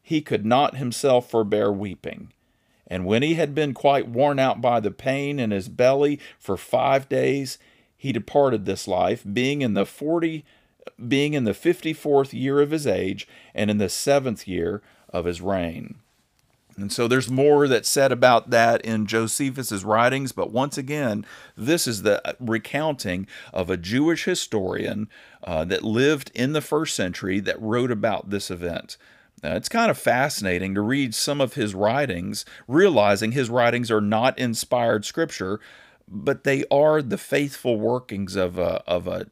he 0.00 0.20
could 0.20 0.46
not 0.46 0.76
himself 0.76 1.28
forbear 1.28 1.72
weeping. 1.72 2.32
And 2.86 3.04
when 3.04 3.22
he 3.22 3.34
had 3.34 3.54
been 3.54 3.74
quite 3.74 4.08
worn 4.08 4.38
out 4.38 4.60
by 4.60 4.78
the 4.78 4.92
pain 4.92 5.40
in 5.40 5.50
his 5.50 5.68
belly 5.68 6.20
for 6.38 6.56
five 6.56 7.08
days, 7.08 7.58
he 7.96 8.12
departed 8.12 8.64
this 8.64 8.86
life, 8.86 9.24
being 9.30 9.60
in 9.60 9.74
the 9.74 9.84
forty 9.84 10.44
being 11.06 11.34
in 11.34 11.44
the 11.44 11.54
fifty 11.54 11.92
fourth 11.92 12.32
year 12.32 12.60
of 12.60 12.70
his 12.70 12.86
age, 12.86 13.28
and 13.54 13.70
in 13.70 13.78
the 13.78 13.90
seventh 13.90 14.48
year 14.48 14.80
of 15.10 15.26
his 15.26 15.40
reign. 15.40 15.96
And 16.80 16.92
so 16.92 17.08
there's 17.08 17.30
more 17.30 17.66
that's 17.66 17.88
said 17.88 18.12
about 18.12 18.50
that 18.50 18.80
in 18.82 19.06
Josephus's 19.06 19.84
writings, 19.84 20.32
but 20.32 20.52
once 20.52 20.78
again, 20.78 21.26
this 21.56 21.86
is 21.86 22.02
the 22.02 22.36
recounting 22.38 23.26
of 23.52 23.68
a 23.68 23.76
Jewish 23.76 24.24
historian 24.24 25.08
uh, 25.42 25.64
that 25.64 25.82
lived 25.82 26.30
in 26.34 26.52
the 26.52 26.60
first 26.60 26.94
century 26.94 27.40
that 27.40 27.60
wrote 27.60 27.90
about 27.90 28.30
this 28.30 28.50
event. 28.50 28.96
Now, 29.42 29.54
it's 29.54 29.68
kind 29.68 29.90
of 29.90 29.98
fascinating 29.98 30.74
to 30.74 30.80
read 30.80 31.14
some 31.14 31.40
of 31.40 31.54
his 31.54 31.74
writings, 31.74 32.44
realizing 32.66 33.32
his 33.32 33.50
writings 33.50 33.90
are 33.90 34.00
not 34.00 34.38
inspired 34.38 35.04
scripture, 35.04 35.60
but 36.08 36.44
they 36.44 36.64
are 36.70 37.02
the 37.02 37.18
faithful 37.18 37.78
workings 37.78 38.34
of 38.34 38.58
a, 38.58 38.82
of 38.86 39.06
a 39.06 39.26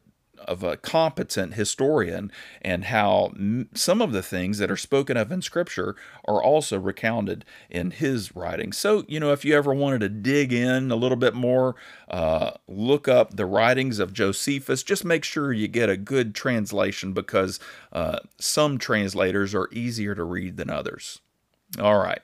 of 0.47 0.63
a 0.63 0.77
competent 0.77 1.53
historian 1.53 2.31
and 2.61 2.85
how 2.85 3.31
some 3.73 4.01
of 4.01 4.11
the 4.11 4.23
things 4.23 4.57
that 4.57 4.71
are 4.71 4.77
spoken 4.77 5.17
of 5.17 5.31
in 5.31 5.41
scripture 5.41 5.95
are 6.25 6.41
also 6.41 6.79
recounted 6.79 7.45
in 7.69 7.91
his 7.91 8.35
writings. 8.35 8.77
So, 8.77 9.03
you 9.07 9.19
know, 9.19 9.31
if 9.31 9.43
you 9.43 9.55
ever 9.55 9.73
wanted 9.73 9.99
to 10.01 10.09
dig 10.09 10.53
in 10.53 10.91
a 10.91 10.95
little 10.95 11.17
bit 11.17 11.33
more, 11.33 11.75
uh, 12.09 12.51
look 12.67 13.07
up 13.07 13.35
the 13.35 13.45
writings 13.45 13.99
of 13.99 14.13
Josephus. 14.13 14.83
Just 14.83 15.05
make 15.05 15.23
sure 15.23 15.51
you 15.51 15.67
get 15.67 15.89
a 15.89 15.97
good 15.97 16.33
translation 16.33 17.13
because 17.13 17.59
uh, 17.91 18.19
some 18.39 18.77
translators 18.77 19.53
are 19.53 19.69
easier 19.71 20.15
to 20.15 20.23
read 20.23 20.57
than 20.57 20.69
others. 20.69 21.19
All 21.79 21.97
right. 21.97 22.21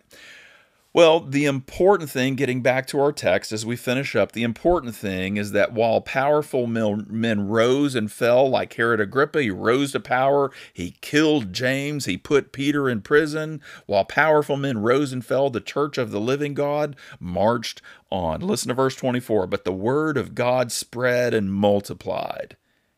Well, 0.95 1.21
the 1.21 1.45
important 1.45 2.11
thing, 2.11 2.35
getting 2.35 2.61
back 2.61 2.85
to 2.87 2.99
our 2.99 3.11
text 3.11 3.51
as 3.51 3.65
we 3.65 3.75
finish 3.75 4.15
up, 4.15 4.31
the 4.31 4.43
important 4.43 4.95
thing 4.95 5.37
is 5.37 5.51
that 5.51 5.73
while 5.73 6.01
powerful 6.01 6.67
men 6.67 7.47
rose 7.47 7.95
and 7.95 8.11
fell, 8.11 8.47
like 8.47 8.75
Herod 8.75 8.99
Agrippa, 8.99 9.41
he 9.41 9.49
rose 9.49 9.93
to 9.93 9.99
power, 9.99 10.51
he 10.71 10.95
killed 11.01 11.51
James, 11.51 12.05
he 12.05 12.15
put 12.15 12.51
Peter 12.51 12.87
in 12.87 13.01
prison. 13.01 13.59
While 13.87 14.05
powerful 14.05 14.55
men 14.55 14.83
rose 14.83 15.11
and 15.11 15.25
fell, 15.25 15.49
the 15.49 15.59
church 15.59 15.97
of 15.97 16.11
the 16.11 16.21
living 16.21 16.53
God 16.53 16.95
marched 17.19 17.81
on. 18.11 18.41
Listen 18.41 18.67
to 18.67 18.75
verse 18.75 18.95
24. 18.95 19.47
But 19.47 19.65
the 19.65 19.73
word 19.73 20.15
of 20.15 20.35
God 20.35 20.71
spread 20.71 21.33
and 21.33 21.51
multiplied. 21.51 22.55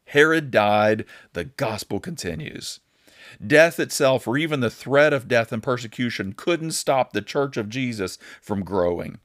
Herod 0.07 0.51
died, 0.51 1.05
the 1.31 1.45
gospel 1.45 2.01
continues. 2.01 2.81
Death 3.45 3.79
itself, 3.79 4.27
or 4.27 4.37
even 4.37 4.59
the 4.59 4.69
threat 4.69 5.13
of 5.13 5.27
death 5.27 5.51
and 5.51 5.63
persecution, 5.63 6.33
couldn't 6.33 6.71
stop 6.71 7.13
the 7.13 7.21
church 7.21 7.57
of 7.57 7.69
Jesus 7.69 8.17
from 8.41 8.63
growing. 8.63 9.19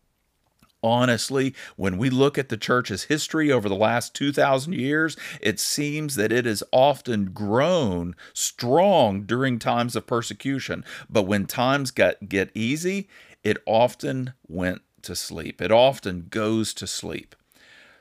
Honestly, 0.83 1.55
when 1.77 1.99
we 1.99 2.09
look 2.09 2.39
at 2.39 2.49
the 2.49 2.57
church's 2.57 3.05
history 3.05 3.53
over 3.53 3.69
the 3.69 3.75
last 3.75 4.15
2,000 4.15 4.73
years, 4.73 5.17
it 5.41 5.61
seems 5.61 6.15
that 6.15 6.33
it 6.33 6.47
has 6.47 6.63
often 6.73 7.27
grown 7.33 8.15
strong 8.33 9.25
during 9.25 9.59
times 9.59 9.95
of 9.95 10.07
persecution. 10.07 10.85
But 11.11 11.25
when 11.25 11.47
times 11.47 11.91
get, 11.91 12.29
get 12.29 12.51
easy, 12.55 13.09
it 13.45 13.59
often 13.67 14.33
went 14.49 14.81
to 15.03 15.15
sleep. 15.15 15.61
It 15.61 15.71
often 15.71 16.29
goes 16.31 16.73
to 16.75 16.87
sleep. 16.87 17.37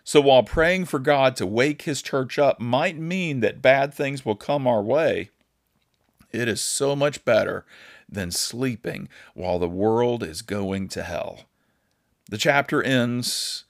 So 0.05 0.21
while 0.21 0.43
praying 0.43 0.85
for 0.85 0.99
God 0.99 1.35
to 1.35 1.45
wake 1.45 1.83
his 1.83 2.01
church 2.01 2.39
up 2.39 2.59
might 2.59 2.97
mean 2.97 3.41
that 3.41 3.61
bad 3.61 3.93
things 3.93 4.25
will 4.25 4.35
come 4.35 4.65
our 4.65 4.81
way, 4.81 5.29
it 6.31 6.47
is 6.47 6.61
so 6.61 6.95
much 6.95 7.25
better 7.25 7.65
than 8.07 8.31
sleeping 8.31 9.07
while 9.33 9.59
the 9.59 9.69
world 9.69 10.23
is 10.23 10.41
going 10.41 10.87
to 10.89 11.03
hell. 11.03 11.41
The 12.29 12.37
chapter 12.37 12.81
ends 12.83 13.65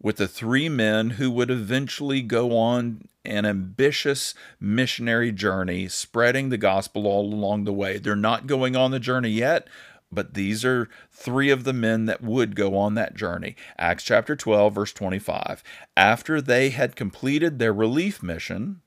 with 0.00 0.16
the 0.16 0.28
three 0.28 0.68
men 0.68 1.10
who 1.10 1.30
would 1.30 1.50
eventually 1.50 2.22
go 2.22 2.56
on 2.56 3.08
an 3.24 3.46
ambitious 3.46 4.34
missionary 4.60 5.32
journey, 5.32 5.88
spreading 5.88 6.50
the 6.50 6.58
gospel 6.58 7.06
all 7.06 7.32
along 7.32 7.64
the 7.64 7.72
way. 7.72 7.98
They're 7.98 8.14
not 8.14 8.46
going 8.46 8.76
on 8.76 8.90
the 8.90 9.00
journey 9.00 9.30
yet, 9.30 9.66
but 10.12 10.34
these 10.34 10.64
are 10.64 10.88
three 11.10 11.50
of 11.50 11.64
the 11.64 11.72
men 11.72 12.04
that 12.04 12.22
would 12.22 12.54
go 12.54 12.76
on 12.76 12.94
that 12.94 13.14
journey. 13.14 13.56
Acts 13.78 14.04
chapter 14.04 14.36
12, 14.36 14.74
verse 14.74 14.92
25. 14.92 15.62
After 15.96 16.40
they 16.40 16.70
had 16.70 16.96
completed 16.96 17.58
their 17.58 17.72
relief 17.72 18.22
mission, 18.22 18.82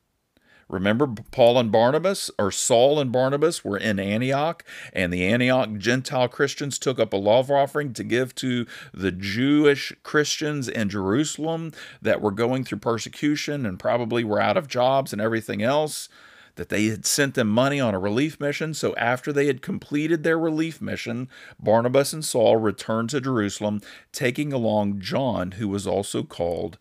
Remember, 0.69 1.07
Paul 1.07 1.59
and 1.59 1.71
Barnabas, 1.71 2.29
or 2.37 2.51
Saul 2.51 2.99
and 2.99 3.09
Barnabas, 3.09 3.63
were 3.63 3.77
in 3.77 3.99
Antioch, 3.99 4.65
and 4.91 5.13
the 5.13 5.25
Antioch 5.25 5.77
Gentile 5.77 6.27
Christians 6.27 6.77
took 6.77 6.99
up 6.99 7.13
a 7.13 7.17
love 7.17 7.49
offering 7.49 7.93
to 7.93 8.03
give 8.03 8.35
to 8.35 8.65
the 8.93 9.11
Jewish 9.11 9.93
Christians 10.03 10.67
in 10.67 10.89
Jerusalem 10.89 11.71
that 12.01 12.21
were 12.21 12.31
going 12.31 12.65
through 12.65 12.79
persecution 12.79 13.65
and 13.65 13.79
probably 13.79 14.25
were 14.25 14.41
out 14.41 14.57
of 14.57 14.67
jobs 14.67 15.13
and 15.13 15.21
everything 15.21 15.63
else. 15.63 16.09
That 16.55 16.69
they 16.69 16.87
had 16.87 17.05
sent 17.05 17.35
them 17.35 17.49
money 17.49 17.79
on 17.79 17.93
a 17.93 17.99
relief 17.99 18.39
mission. 18.39 18.73
So, 18.73 18.95
after 18.95 19.31
they 19.31 19.45
had 19.45 19.61
completed 19.61 20.23
their 20.23 20.39
relief 20.39 20.81
mission, 20.81 21.29
Barnabas 21.59 22.13
and 22.13 22.25
Saul 22.25 22.57
returned 22.57 23.11
to 23.11 23.21
Jerusalem, 23.21 23.79
taking 24.11 24.51
along 24.51 24.99
John, 24.99 25.51
who 25.51 25.67
was 25.67 25.85
also 25.85 26.23
called 26.23 26.79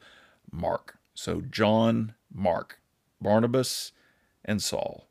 Mark. 0.51 0.97
So, 1.13 1.43
John 1.43 2.15
Mark. 2.33 2.81
Barnabas, 3.21 3.93
and 4.45 4.63
Saul. 4.63 5.09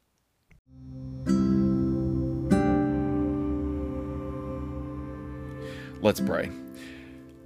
Let's 6.01 6.19
pray. 6.19 6.51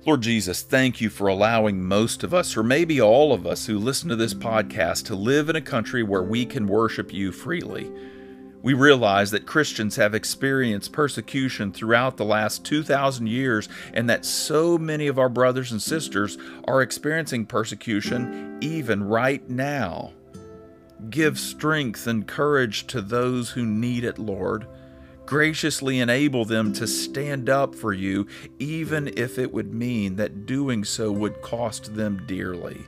Lord 0.05 0.21
Jesus, 0.21 0.63
thank 0.63 1.01
you 1.01 1.09
for 1.09 1.27
allowing 1.27 1.83
most 1.83 2.23
of 2.23 2.33
us, 2.33 2.57
or 2.57 2.63
maybe 2.63 2.99
all 2.99 3.31
of 3.31 3.45
us 3.45 3.65
who 3.65 3.77
listen 3.77 4.09
to 4.09 4.15
this 4.15 4.33
podcast, 4.33 5.05
to 5.05 5.15
live 5.15 5.49
in 5.49 5.55
a 5.55 5.61
country 5.61 6.03
where 6.03 6.23
we 6.23 6.45
can 6.45 6.67
worship 6.67 7.13
you 7.13 7.31
freely. 7.31 7.91
We 8.61 8.73
realize 8.73 9.31
that 9.31 9.45
Christians 9.45 9.95
have 9.95 10.13
experienced 10.13 10.91
persecution 10.91 11.71
throughout 11.71 12.17
the 12.17 12.25
last 12.25 12.65
2,000 12.65 13.27
years, 13.27 13.69
and 13.93 14.09
that 14.09 14.25
so 14.25 14.77
many 14.77 15.07
of 15.07 15.19
our 15.19 15.29
brothers 15.29 15.71
and 15.71 15.81
sisters 15.81 16.37
are 16.65 16.81
experiencing 16.81 17.45
persecution 17.45 18.57
even 18.61 19.03
right 19.03 19.47
now. 19.49 20.13
Give 21.09 21.39
strength 21.39 22.07
and 22.07 22.27
courage 22.27 22.87
to 22.87 23.01
those 23.01 23.51
who 23.51 23.65
need 23.65 24.03
it, 24.03 24.19
Lord. 24.19 24.67
Graciously 25.25 25.99
enable 25.99 26.43
them 26.43 26.73
to 26.73 26.87
stand 26.87 27.49
up 27.49 27.73
for 27.73 27.93
you, 27.93 28.27
even 28.57 29.13
if 29.15 29.37
it 29.39 29.53
would 29.53 29.73
mean 29.73 30.17
that 30.17 30.45
doing 30.45 30.83
so 30.83 31.11
would 31.11 31.41
cost 31.41 31.95
them 31.95 32.23
dearly. 32.25 32.85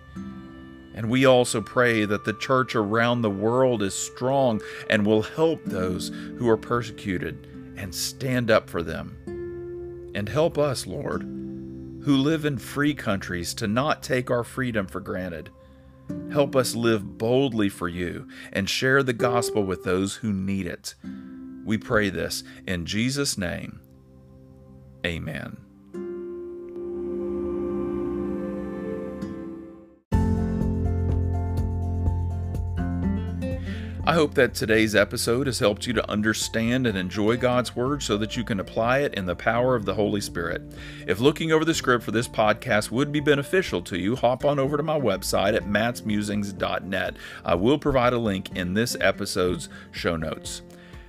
And 0.93 1.10
we 1.10 1.26
also 1.26 1.62
pray 1.62 2.04
that 2.06 2.26
the 2.26 2.34
church 2.34 2.76
around 2.76 3.21
the 3.21 3.30
world 3.30 3.82
is 3.82 3.93
strong 3.93 4.62
and 4.89 5.06
will 5.06 5.21
help 5.21 5.63
those 5.63 6.10
who 6.10 6.50
are 6.50 6.58
persecuted 6.58 7.47
and 7.78 7.95
stand 7.95 8.52
up 8.52 8.69
for 8.69 8.84
them. 8.84 9.17
And 10.13 10.28
help 10.28 10.58
us, 10.58 10.86
Lord, 10.86 11.21
who 11.21 12.17
live 12.17 12.43
in 12.43 12.58
free 12.58 12.93
countries, 12.93 13.54
to 13.54 13.67
not 13.67 14.04
take 14.04 14.30
our 14.30 14.43
freedom 14.43 14.88
for 14.88 15.00
granted 15.00 15.50
Help 16.32 16.56
us 16.56 16.76
live 16.76 17.17
boldly 17.17 17.69
for 17.69 17.88
you 17.88 18.28
and 18.54 18.69
share 18.69 19.04
the 19.04 19.13
gospel 19.13 19.63
with 19.63 19.84
those 19.84 20.15
who 20.15 20.32
need 20.32 20.65
it. 20.65 20.95
We 21.65 21.78
pray 21.78 22.10
this 22.10 22.43
in 22.65 22.86
Jesus' 22.86 23.38
name. 23.38 23.82
Amen. 25.06 25.58
I 34.12 34.15
hope 34.15 34.34
that 34.34 34.54
today's 34.54 34.93
episode 34.93 35.47
has 35.47 35.60
helped 35.60 35.88
you 35.88 35.93
to 35.93 36.12
understand 36.12 36.86
and 36.86 36.97
enjoy 36.97 37.38
God's 37.38 37.78
Word 37.78 38.04
so 38.04 38.17
that 38.17 38.36
you 38.36 38.43
can 38.43 38.60
apply 38.60 39.00
it 39.00 39.13
in 39.13 39.26
the 39.26 39.38
power 39.38 39.74
of 39.74 39.86
the 39.86 39.93
Holy 39.93 40.19
Spirit. 40.19 40.62
If 41.08 41.21
looking 41.21 41.54
over 41.54 41.63
the 41.63 41.74
script 41.74 42.04
for 42.04 42.12
this 42.12 42.28
podcast 42.28 42.91
would 42.91 43.13
be 43.13 43.21
beneficial 43.21 43.82
to 43.84 43.97
you, 43.97 44.17
hop 44.17 44.43
on 44.43 44.60
over 44.60 44.76
to 44.76 44.84
my 44.84 45.00
website 45.00 45.56
at 45.56 45.63
mattsmusings.net. 45.63 47.15
I 47.45 47.56
will 47.56 47.80
provide 47.80 48.12
a 48.12 48.17
link 48.17 48.50
in 48.54 48.74
this 48.74 48.97
episode's 49.00 49.69
show 49.91 50.17
notes. 50.17 50.62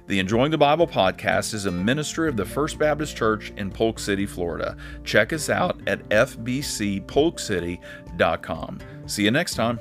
The 0.06 0.20
Enjoying 0.20 0.52
the 0.52 0.58
Bible 0.58 0.86
podcast 0.86 1.54
is 1.54 1.66
a 1.66 1.72
ministry 1.72 2.28
of 2.28 2.36
the 2.36 2.44
First 2.44 2.78
Baptist 2.78 3.16
Church 3.16 3.52
in 3.56 3.72
Polk 3.72 3.98
City, 3.98 4.26
Florida. 4.26 4.76
Check 5.02 5.32
us 5.32 5.50
out 5.50 5.80
at 5.88 6.08
fbcpolkcity.com. 6.08 8.78
See 9.06 9.24
you 9.24 9.32
next 9.32 9.56
time. 9.56 9.80